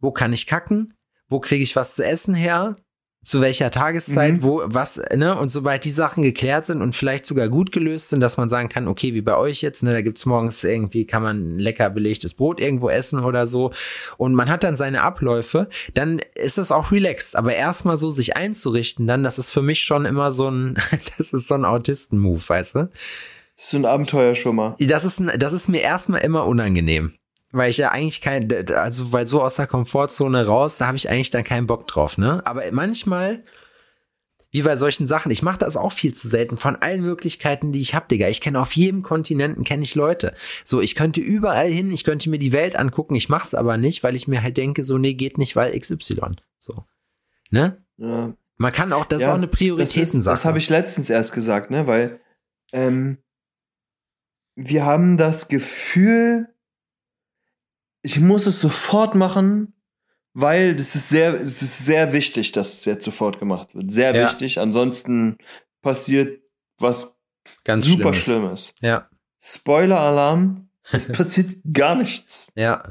[0.00, 0.94] wo kann ich kacken,
[1.28, 2.76] wo kriege ich was zu essen her,
[3.22, 4.42] zu welcher Tageszeit, Mhm.
[4.42, 8.20] wo, was, ne, und sobald die Sachen geklärt sind und vielleicht sogar gut gelöst sind,
[8.20, 11.22] dass man sagen kann, okay, wie bei euch jetzt, ne, da gibt's morgens irgendwie, kann
[11.22, 13.72] man lecker belegtes Brot irgendwo essen oder so,
[14.16, 18.36] und man hat dann seine Abläufe, dann ist das auch relaxed, aber erstmal so sich
[18.38, 20.78] einzurichten, dann, das ist für mich schon immer so ein,
[21.18, 22.88] das ist so ein Autisten-Move, weißt du?
[23.54, 24.76] Das ist so ein Abenteuerschummer.
[24.80, 27.12] Das ist, das ist mir erstmal immer unangenehm.
[27.52, 31.08] Weil ich ja eigentlich kein, also weil so aus der Komfortzone raus, da habe ich
[31.10, 32.42] eigentlich dann keinen Bock drauf, ne?
[32.46, 33.42] Aber manchmal,
[34.52, 37.80] wie bei solchen Sachen, ich mache das auch viel zu selten, von allen Möglichkeiten, die
[37.80, 38.28] ich hab, Digga.
[38.28, 40.34] Ich kenne auf jedem Kontinenten, kenne ich Leute.
[40.64, 44.04] So, ich könnte überall hin, ich könnte mir die Welt angucken, ich mach's aber nicht,
[44.04, 46.20] weil ich mir halt denke, so, nee, geht nicht, weil XY.
[46.58, 46.84] So.
[47.50, 47.84] Ne?
[47.96, 48.32] Ja.
[48.58, 50.32] Man kann auch, das Ja, ist auch eine Das, Prioritätensache.
[50.34, 51.86] das habe ich letztens erst gesagt, ne?
[51.86, 52.20] Weil
[52.72, 53.18] ähm,
[54.54, 56.48] wir haben das Gefühl,
[58.02, 59.74] ich muss es sofort machen,
[60.32, 63.90] weil es ist sehr, es ist sehr wichtig, dass es jetzt sofort gemacht wird.
[63.90, 64.26] Sehr Ja.
[64.26, 64.58] wichtig.
[64.60, 65.36] Ansonsten
[65.82, 66.40] passiert
[66.78, 67.20] was
[67.64, 68.68] Ganz super Schlimmes.
[68.70, 68.74] Schlimmes.
[68.80, 69.08] Ja,
[69.70, 72.52] Spoiler-Alarm, es passiert gar nichts.
[72.54, 72.82] ja.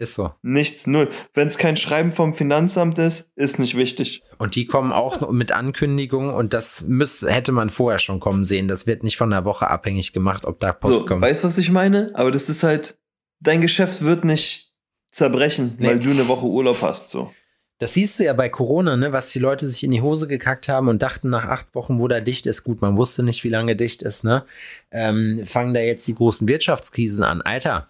[0.00, 0.32] Ist so.
[0.42, 1.08] Nichts, null.
[1.34, 4.22] Wenn es kein Schreiben vom Finanzamt ist, ist nicht wichtig.
[4.38, 8.68] Und die kommen auch mit Ankündigungen und das müß, hätte man vorher schon kommen sehen.
[8.68, 11.22] Das wird nicht von der Woche abhängig gemacht, ob da Post so, kommt.
[11.22, 12.12] weißt du, was ich meine?
[12.14, 12.96] Aber das ist halt,
[13.40, 14.72] dein Geschäft wird nicht
[15.12, 15.86] zerbrechen, Nee.
[15.88, 17.32] weil du eine Woche Urlaub hast, so.
[17.80, 20.68] Das siehst du ja bei Corona, ne, was die Leute sich in die Hose gekackt
[20.68, 23.48] haben und dachten nach acht Wochen, wo da dicht ist, gut, man wusste nicht, wie
[23.50, 24.44] lange dicht ist, ne?
[24.90, 27.40] Ähm, fangen da jetzt die großen Wirtschaftskrisen an.
[27.40, 27.88] Alter,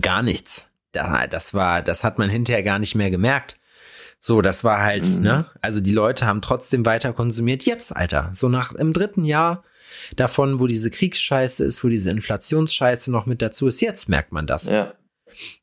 [0.00, 0.66] gar nichts.
[0.92, 3.58] Da, das war, das hat man hinterher gar nicht mehr gemerkt.
[4.18, 5.22] So, das war halt, Mhm.
[5.22, 5.46] ne?
[5.60, 7.64] Also die Leute haben trotzdem weiter konsumiert.
[7.64, 9.62] Jetzt, Alter, so nach im dritten Jahr
[10.16, 14.46] davon, wo diese Kriegsscheiße ist, wo diese Inflationsscheiße noch mit dazu ist, jetzt merkt man
[14.46, 14.66] das.
[14.66, 14.94] Ja.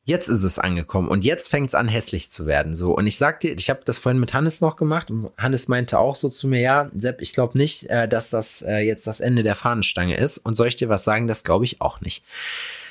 [0.04, 2.76] Jetzt ist es angekommen und jetzt fängt es an hässlich zu werden.
[2.76, 5.68] So und ich sag dir, ich habe das vorhin mit Hannes noch gemacht und Hannes
[5.68, 9.08] meinte auch so zu mir, ja, Sepp, ich glaube nicht, äh, dass das äh, jetzt
[9.08, 10.38] das Ende der Fahnenstange ist.
[10.38, 11.28] Und soll ich dir was sagen?
[11.28, 12.24] Das glaube ich auch nicht.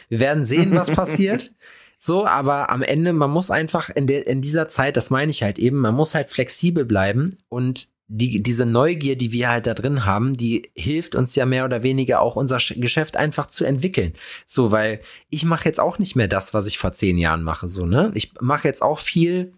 [0.09, 1.53] Wir werden sehen, was passiert.
[1.99, 5.43] So, aber am Ende, man muss einfach in, der in dieser Zeit, das meine ich
[5.43, 9.75] halt eben, man muss halt flexibel bleiben und die, diese Neugier, die wir halt da
[9.75, 13.65] drin haben, die hilft uns ja mehr oder weniger auch unser Sch- Geschäft einfach zu
[13.65, 14.13] entwickeln.
[14.47, 17.69] So, weil ich mache jetzt auch nicht mehr das, was ich vor zehn Jahren mache,
[17.69, 18.13] so, ne?
[18.15, 19.55] Ich mache jetzt auch viel,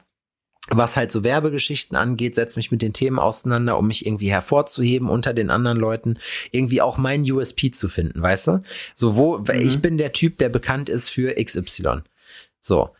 [0.70, 5.08] was halt so Werbegeschichten angeht, setze mich mit den Themen auseinander, um mich irgendwie hervorzuheben
[5.08, 6.18] unter den anderen Leuten,
[6.50, 8.62] irgendwie auch mein USP zu finden, weißt du?
[8.94, 9.66] So, wo, weil Mhm.
[9.66, 12.00] ich bin der Typ, der bekannt ist für XY.
[12.60, 12.90] So.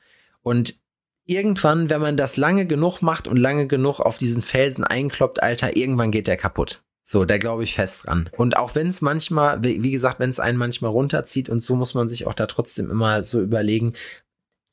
[0.43, 0.75] Und
[1.29, 5.77] irgendwann, wenn man das lange genug macht und lange genug auf diesen Felsen einkloppt, Alter,
[5.77, 6.83] irgendwann geht der kaputt.
[7.05, 8.29] So, da glaube ich fest dran.
[8.37, 11.95] Und auch wenn es manchmal, wie gesagt, wenn es einen manchmal runterzieht und so muss
[11.95, 13.95] man sich auch da trotzdem immer so überlegen,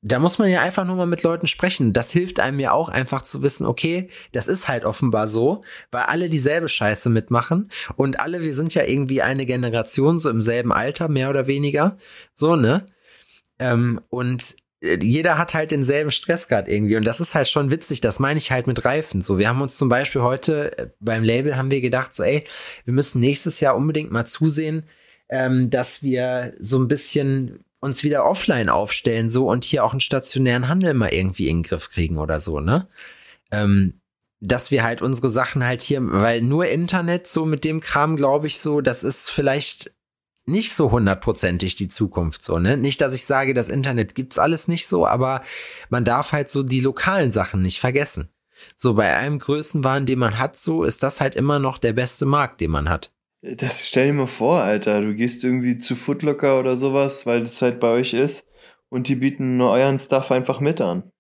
[0.02, 1.92] da muss man ja einfach nur mal mit Leuten sprechen.
[1.92, 6.04] Das hilft einem ja auch einfach zu wissen, okay, das ist halt offenbar so, weil
[6.04, 10.72] alle dieselbe Scheiße mitmachen und alle, wir sind ja irgendwie eine Generation, so im selben
[10.72, 11.98] Alter, mehr oder weniger.
[12.34, 12.86] So, ne?
[13.58, 16.96] Ähm, und jeder hat halt denselben Stress gerade irgendwie.
[16.98, 19.22] Und das ist halt schon witzig, das meine ich halt mit Reifen.
[19.22, 22.46] So, wir haben uns zum Beispiel heute äh, beim Label haben wir gedacht, so, ey,
[22.84, 24.84] wir müssen nächstes Jahr unbedingt mal zusehen,
[25.30, 30.00] ähm, dass wir so ein bisschen uns wieder offline aufstellen, so und hier auch einen
[30.00, 32.88] stationären Handel mal irgendwie in den Griff kriegen oder so, ne?
[33.52, 34.02] Ähm,
[34.42, 38.48] dass wir halt unsere Sachen halt hier, weil nur Internet so mit dem Kram, glaube
[38.48, 39.95] ich, so, das ist vielleicht
[40.46, 42.78] nicht so hundertprozentig die Zukunft so, ne?
[42.78, 45.42] Nicht, dass ich sage, das Internet gibt's alles nicht so, aber
[45.90, 48.30] man darf halt so die lokalen Sachen nicht vergessen.
[48.76, 52.26] So bei einem Größenwahn, den man hat, so ist das halt immer noch der beste
[52.26, 53.12] Markt, den man hat.
[53.42, 55.02] Das stell dir mal vor, Alter.
[55.02, 58.48] Du gehst irgendwie zu Footlocker oder sowas, weil das halt bei euch ist.
[58.90, 61.12] Und die bieten nur euren Stuff einfach mit an.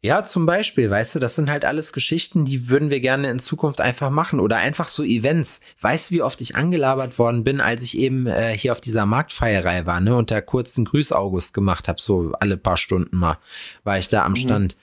[0.00, 3.40] Ja, zum Beispiel, weißt du, das sind halt alles Geschichten, die würden wir gerne in
[3.40, 5.58] Zukunft einfach machen oder einfach so Events.
[5.80, 9.06] Weißt du, wie oft ich angelabert worden bin, als ich eben äh, hier auf dieser
[9.06, 13.16] Marktfeierei war, ne, und da kurz einen Grüß August gemacht habe, so alle paar Stunden
[13.16, 13.38] mal,
[13.82, 14.36] war ich da am Mhm.
[14.36, 14.76] Stand.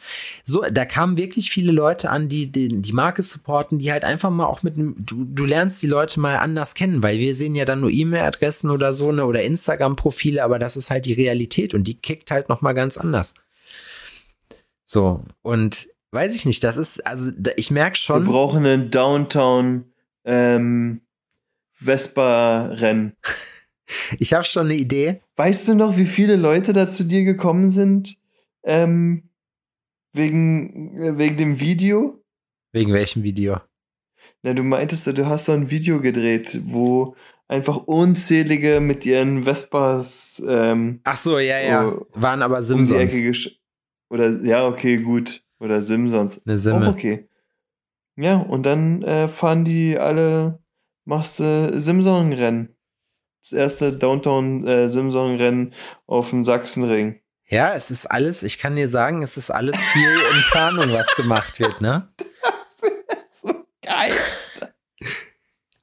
[0.44, 4.32] So, da kamen wirklich viele Leute an, die die, die Marke supporten, die halt einfach
[4.32, 7.56] mal auch mit einem, du, du lernst die Leute mal anders kennen, weil wir sehen
[7.56, 11.74] ja dann nur E-Mail-Adressen oder so, ne, oder Instagram-Profile, aber das ist halt die Realität
[11.74, 13.34] und die kickt halt noch mal ganz anders.
[14.86, 18.24] So, und weiß ich nicht, das ist, also ich merke Wir schon.
[18.26, 19.86] brauchen einen Downtown
[20.24, 21.02] ähm,
[21.74, 23.14] Vespa-Rennen.
[24.18, 25.22] Ich habe schon eine Idee.
[25.36, 28.18] Weißt du noch, wie viele Leute da zu dir gekommen sind?
[28.64, 29.30] Ähm,
[30.12, 32.20] wegen, wegen dem Video?
[32.72, 33.62] Wegen welchem Video?
[34.42, 37.16] Na, du meintest, du hast so ein Video gedreht, wo
[37.48, 41.96] einfach unzählige mit ihren Vespas ähm, Ach so, ja, ja.
[42.14, 43.14] Waren aber um Simpsons.
[43.14, 43.60] Gesch...
[44.10, 45.44] Oder, ja, okay, gut.
[45.60, 46.42] Oder Simpsons.
[46.46, 46.90] Eine Simme.
[46.90, 47.30] okay.
[48.18, 50.60] Ja, und dann äh, fahren die alle,
[51.06, 52.76] machst du Simson-Rennen.
[53.42, 55.74] Das erste Downtown äh, Simson-Rennen
[56.08, 57.20] auf dem Sachsenring.
[57.48, 61.14] Ja, es ist alles, ich kann dir sagen, es ist alles viel in Planung, was
[61.16, 62.10] gemacht wird, ne?
[63.44, 63.54] so
[63.84, 64.14] geil.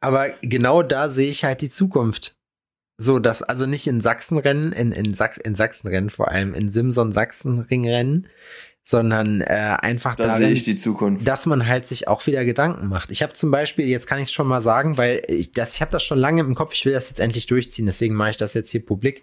[0.01, 2.37] Aber genau da sehe ich halt die Zukunft.
[2.99, 8.29] So, dass also nicht in Sachsenrennen, in, in, Sachs, in Sachsenrennen vor allem, in Simson-Sachsenringrennen,
[8.83, 11.27] sondern äh, einfach da sehe ich die Zukunft.
[11.27, 13.11] dass man halt sich auch wieder Gedanken macht.
[13.11, 15.81] Ich habe zum Beispiel, jetzt kann ich es schon mal sagen, weil ich das, ich
[15.81, 18.37] habe das schon lange im Kopf, ich will das jetzt endlich durchziehen, deswegen mache ich
[18.37, 19.23] das jetzt hier publik.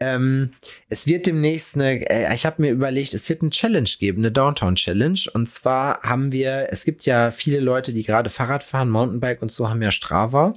[0.00, 0.50] Ähm,
[0.88, 4.32] es wird demnächst eine, äh, ich habe mir überlegt, es wird eine Challenge geben, eine
[4.32, 5.20] Downtown Challenge.
[5.32, 9.52] Und zwar haben wir, es gibt ja viele Leute, die gerade Fahrrad fahren, Mountainbike und
[9.52, 10.54] so haben ja Strava.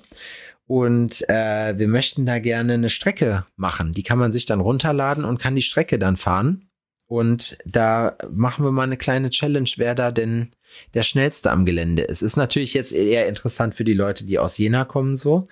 [0.67, 3.91] Und äh, wir möchten da gerne eine Strecke machen.
[3.91, 6.69] Die kann man sich dann runterladen und kann die Strecke dann fahren.
[7.07, 10.51] Und da machen wir mal eine kleine Challenge, wer da denn
[10.93, 12.21] der schnellste am Gelände ist.
[12.21, 15.45] Ist natürlich jetzt eher interessant für die Leute, die aus Jena kommen, so.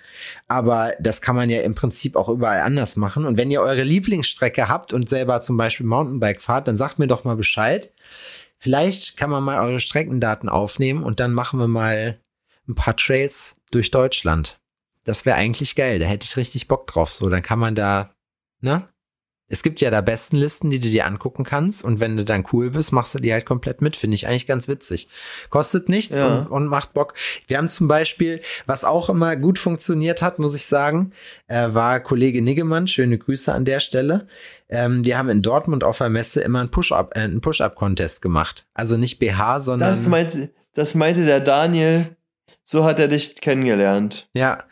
[0.47, 3.25] Aber das kann man ja im Prinzip auch überall anders machen.
[3.25, 7.07] Und wenn ihr eure Lieblingsstrecke habt und selber zum Beispiel Mountainbike fahrt, dann sagt mir
[7.07, 7.91] doch mal Bescheid.
[8.57, 12.19] Vielleicht kann man mal eure Streckendaten aufnehmen und dann machen wir mal
[12.67, 14.57] ein paar Trails durch Deutschland.
[15.03, 15.99] Das wäre eigentlich geil.
[15.99, 17.11] Da hätte ich richtig Bock drauf.
[17.11, 18.13] So, dann kann man da,
[18.61, 18.85] ne?
[19.49, 21.83] Es gibt ja da Bestenlisten, die du dir angucken kannst.
[21.83, 23.95] Und wenn du dann cool bist, machst du die halt komplett mit.
[23.95, 25.09] Finde ich eigentlich ganz witzig.
[25.49, 26.37] Kostet nichts Ja.
[26.39, 27.13] und, und macht Bock.
[27.47, 31.11] Wir haben zum Beispiel, was auch immer gut funktioniert hat, muss ich sagen,
[31.47, 32.87] äh, war Kollege Niggemann.
[32.87, 34.27] Schöne Grüße an der Stelle.
[34.69, 38.65] Ähm, wir haben in Dortmund auf der Messe immer einen Push-Up, äh, Push-Up-Contest gemacht.
[38.73, 39.89] Also nicht BH, sondern.
[39.89, 42.15] Das meinte, das meinte der Daniel.
[42.63, 44.29] So hat er dich kennengelernt.
[44.33, 44.63] ja,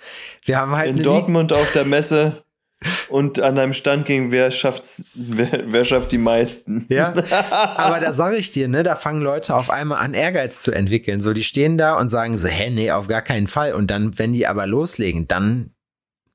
[0.46, 2.44] wir haben halt In Dortmund auf der Messe
[3.10, 4.84] und an einem Stand ging, wer schafft,
[5.14, 6.86] wer, wer schafft die meisten.
[6.90, 7.14] Ja,
[7.76, 11.22] aber da sage ich dir, ne, da fangen Leute auf einmal an, Ehrgeiz zu entwickeln.
[11.22, 13.74] So, die stehen da und sagen so, hä, nee, auf gar keinen Fall.
[13.74, 15.76] Und dann, wenn die aber loslegen, dann,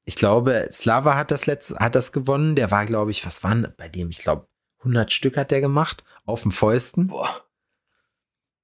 [0.04, 2.54] ich glaube, Slava hat das letzte, hat das gewonnen.
[2.54, 4.10] Der war, glaube ich, was waren bei dem?
[4.10, 4.46] Ich glaube,
[4.80, 7.08] 100 Stück hat der gemacht, auf dem Fäusten.
[7.08, 7.42] Boah.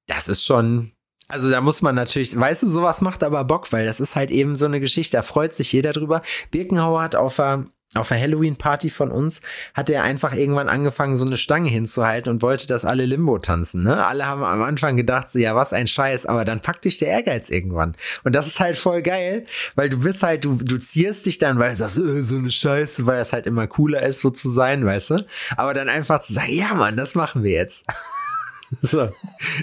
[0.07, 0.93] Das ist schon,
[1.33, 4.31] also da muss man natürlich, weißt du, sowas macht aber Bock, weil das ist halt
[4.31, 6.21] eben so eine Geschichte, da freut sich jeder drüber.
[6.51, 7.65] Birkenhauer hat auf der,
[7.95, 9.41] auf der Halloween-Party von uns,
[9.73, 13.83] hat er einfach irgendwann angefangen, so eine Stange hinzuhalten und wollte, dass alle Limbo tanzen.
[13.83, 14.05] Ne?
[14.05, 17.09] Alle haben am Anfang gedacht, so, ja, was ein Scheiß, aber dann packt dich der
[17.09, 17.97] Ehrgeiz irgendwann.
[18.25, 21.59] Und das ist halt voll geil, weil du bist halt, du, du zierst dich dann,
[21.59, 24.51] weil du sagst, äh, so eine Scheiße, weil das halt immer cooler ist, so zu
[24.51, 25.27] sein, weißt du?
[25.57, 27.87] Aber dann einfach zu sagen, ja, Mann, das machen wir jetzt.
[28.83, 29.09] so,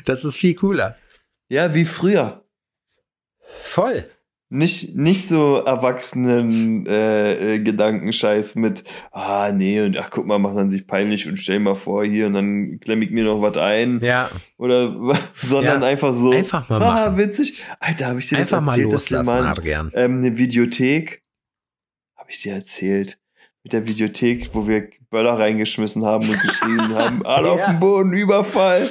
[0.05, 0.97] das ist viel cooler.
[1.50, 2.45] Ja, wie früher.
[3.64, 4.10] Voll.
[4.52, 10.56] Nicht, nicht so erwachsenen äh, äh, Gedankenscheiß mit, ah nee, und ach guck mal, macht
[10.56, 13.58] man sich peinlich und stell mal vor hier und dann klemm ich mir noch was
[13.58, 14.00] ein.
[14.04, 14.95] Ja, Oder
[15.36, 16.32] sondern Ja, einfach so.
[16.32, 17.18] einfach mal Ah, machen.
[17.20, 17.64] witzig.
[17.80, 19.91] Alter, habe ich dir das einfach mal erzählt, dass wir mal Adrian.
[19.93, 21.22] ähm, eine Videothek,
[22.18, 23.20] habe ich dir erzählt,
[23.64, 27.68] mit der Videothek, wo wir Böller reingeschmissen haben und geschrien haben, alle auf Ja.
[27.72, 28.89] dem Boden, Überfall.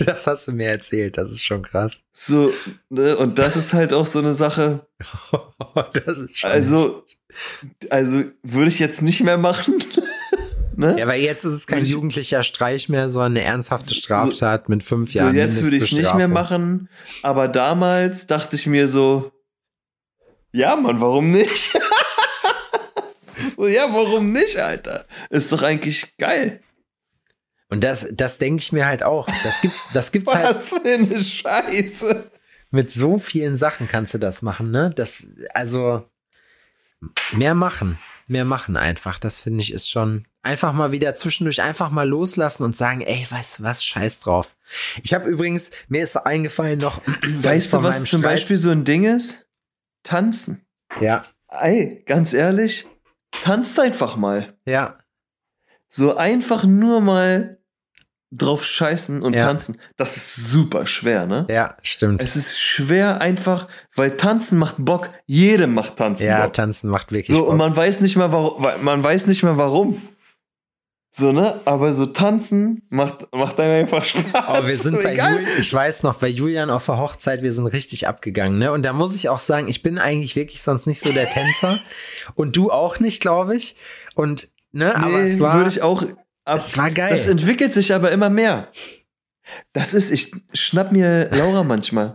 [0.06, 2.00] Das hast du mir erzählt, das ist schon krass.
[2.12, 2.52] So,
[2.88, 4.86] ne, und das ist halt auch so eine Sache.
[6.04, 6.50] das ist schon.
[6.50, 7.04] Also,
[7.90, 9.82] also würde ich jetzt nicht mehr machen.
[10.76, 10.96] ne?
[10.98, 14.82] ja, weil jetzt ist es kein ich- jugendlicher Streich mehr, sondern eine ernsthafte Straftat mit
[14.82, 15.34] fünf so, Jahren.
[15.36, 16.88] jetzt würde ich es nicht mehr machen.
[17.22, 19.32] Aber damals dachte ich mir so,
[20.52, 21.78] ja, Mann, warum nicht?
[23.56, 25.04] so, ja, warum nicht, Alter?
[25.28, 26.60] Ist doch eigentlich geil.
[27.70, 29.26] Und das, das denke ich mir halt auch.
[29.44, 32.30] Das gibt's, das gibt's halt Was für eine Scheiße.
[32.70, 34.92] mit so vielen Sachen kannst du das machen, ne?
[34.94, 36.04] Das, also
[37.32, 39.18] mehr machen, mehr machen einfach.
[39.18, 43.26] Das finde ich ist schon einfach mal wieder zwischendurch einfach mal loslassen und sagen, ey,
[43.28, 44.56] weißt du was, scheiß drauf.
[45.02, 48.84] Ich habe übrigens, mir ist eingefallen noch, Weißt du, was zum Streit- Beispiel so ein
[48.84, 49.48] Ding ist?
[50.02, 50.64] Tanzen.
[51.00, 52.86] Ja, Ey, ganz ehrlich,
[53.42, 54.54] tanzt einfach mal.
[54.64, 54.98] ja,
[55.88, 57.58] So einfach nur mal
[58.32, 59.40] drauf scheißen und Ja.
[59.40, 59.76] tanzen.
[59.96, 61.46] Das ist super schwer, ne?
[61.50, 62.22] ja, stimmt.
[62.22, 63.66] Es ist schwer einfach,
[63.96, 65.10] weil tanzen macht Bock.
[65.26, 66.52] Jedem macht tanzen Ja, Bock.
[66.52, 67.48] tanzen macht wirklich So, Bock.
[67.50, 70.00] und man weiß nicht mal, warum, man weiß nicht mal warum.
[71.12, 71.60] So, ne?
[71.64, 74.32] Aber so tanzen macht, macht einem einfach Spaß.
[74.32, 75.14] Aber wir sind So, bei.
[75.14, 78.70] Julian, ich weiß noch, bei Julian auf der Hochzeit, wir sind richtig abgegangen, ne?
[78.70, 81.80] Und da muss ich auch sagen, ich bin eigentlich wirklich sonst nicht so der Tänzer.
[82.36, 83.74] und du auch nicht, glaube ich.
[84.14, 86.04] Und, ne, aber Nee, es war, würde ich auch.
[86.50, 87.10] Ab, es war geil.
[87.10, 88.68] Das entwickelt sich aber immer mehr.
[89.72, 92.14] Das ist, ich schnapp mir Laura manchmal.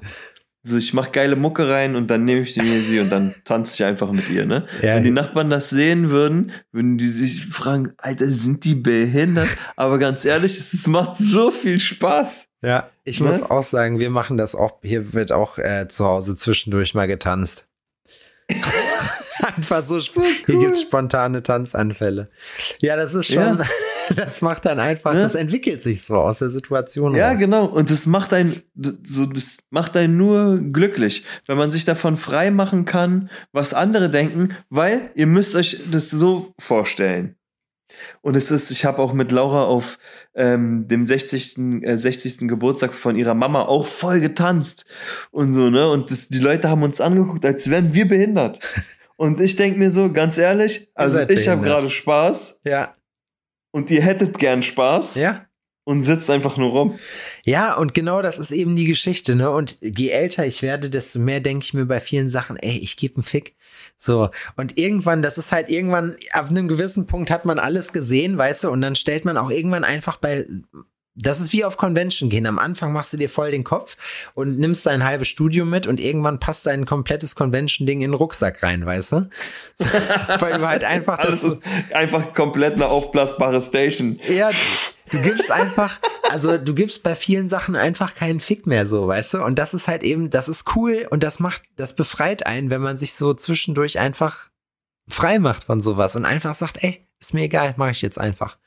[0.68, 3.36] So, ich mach geile Mucke rein und dann nehme ich sie mir sie und dann
[3.44, 4.66] tanze ich einfach mit ihr, ne?
[4.82, 4.96] Ja.
[4.96, 9.50] Wenn die Nachbarn das sehen würden, würden die sich fragen, Alter, sind die behindert?
[9.76, 12.48] Aber ganz ehrlich, es macht so viel Spaß.
[12.64, 13.28] Ja, ich Ne?
[13.28, 17.06] muss auch sagen, wir machen das auch, hier wird auch äh, zu Hause zwischendurch mal
[17.06, 17.68] getanzt.
[19.56, 22.30] Einfach so, hier gibt's spontane Tanzanfälle.
[22.80, 23.62] Ja, das ist schon,
[24.16, 25.22] das macht dann einfach, Ne?
[25.22, 27.16] das entwickelt sich so aus der Situation.
[27.16, 27.40] Ja, raus.
[27.40, 27.66] genau.
[27.66, 28.62] Und das macht einen,
[29.04, 34.10] so, das macht einen nur glücklich, wenn man sich davon frei machen kann, was andere
[34.10, 37.36] denken, weil ihr müsst euch das so vorstellen.
[38.22, 39.98] Und es ist, ich habe auch mit Laura auf
[40.34, 41.58] ähm, dem 60.
[41.84, 42.40] Äh, 60.
[42.40, 44.86] Geburtstag von ihrer Mama auch voll getanzt
[45.32, 45.90] und so, ne?
[45.90, 48.60] Und das, die Leute haben uns angeguckt, als wären wir behindert.
[49.18, 52.96] Und ich denk mir so, ganz ehrlich, also ich habe gerade Spaß Ja,
[53.76, 55.48] und ihr hättet gern Spaß ja.
[55.84, 57.00] und sitzt einfach nur rum.
[57.44, 59.52] Ja, und genau das ist eben die Geschichte, ne?
[59.52, 62.96] Und je älter ich werde, desto mehr denke ich mir bei vielen Sachen, ey, ich
[62.96, 63.58] gebe einen Fick.
[63.98, 64.30] So.
[64.56, 68.64] Und irgendwann, das ist halt irgendwann, ab einem gewissen Punkt hat man alles gesehen, weißt
[68.64, 70.48] du, und dann stellt man auch irgendwann einfach bei.
[71.18, 72.46] Das ist wie auf Convention gehen.
[72.46, 73.96] Am Anfang machst du dir voll den Kopf
[74.34, 78.62] und nimmst dein halbes Studio mit und irgendwann passt dein komplettes Convention-Ding in den Rucksack
[78.62, 79.30] rein, weißt du?
[80.40, 81.44] Weil du halt einfach das.
[81.44, 81.62] ist
[81.94, 84.20] einfach komplett eine aufblasbare Station.
[84.28, 84.52] Ja,
[85.12, 86.00] du gibst einfach,
[86.30, 89.44] also du gibst bei vielen Sachen einfach keinen Fick mehr so, weißt du?
[89.44, 92.82] Und das ist halt eben, das ist cool und das macht, das befreit einen, wenn
[92.82, 94.50] man sich so zwischendurch einfach
[95.08, 98.58] frei macht von sowas und einfach sagt, ey, ist mir egal, mache ich jetzt einfach.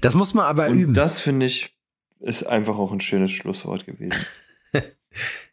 [0.00, 0.94] Das muss man aber Und üben.
[0.94, 1.71] das finde ich
[2.22, 4.14] ist einfach auch ein schönes Schlusswort gewesen.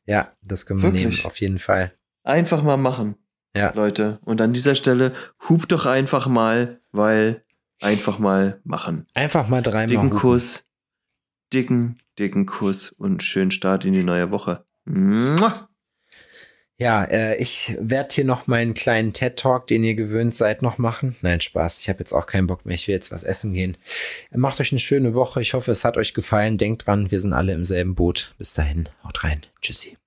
[0.06, 1.18] ja, das können wir Wirklich?
[1.18, 1.94] nehmen, auf jeden Fall.
[2.24, 3.16] Einfach mal machen,
[3.56, 3.72] Ja.
[3.74, 4.20] Leute.
[4.24, 5.14] Und an dieser Stelle
[5.48, 7.44] hupt doch einfach mal, weil
[7.82, 9.08] einfach mal machen.
[9.14, 9.88] Einfach mal dreimal.
[9.88, 10.20] Dicken hupen.
[10.20, 10.66] Kuss,
[11.54, 14.66] dicken, dicken Kuss und einen schönen Start in die neue Woche.
[14.86, 15.69] Mua.
[16.80, 21.18] Ja, äh, ich werde hier noch meinen kleinen TED-Talk, den ihr gewöhnt seid, noch machen.
[21.22, 21.82] Nein, Spaß.
[21.82, 22.74] Ich habe jetzt auch keinen Bock mehr.
[22.74, 23.76] Ich will jetzt was essen gehen.
[24.32, 25.42] Macht euch eine schöne Woche.
[25.42, 26.58] Ich hoffe, es hat euch gefallen.
[26.58, 28.34] Denkt dran, wir sind alle im selben Boot.
[28.38, 29.46] Bis dahin, haut rein.
[29.62, 29.98] Tschüssi.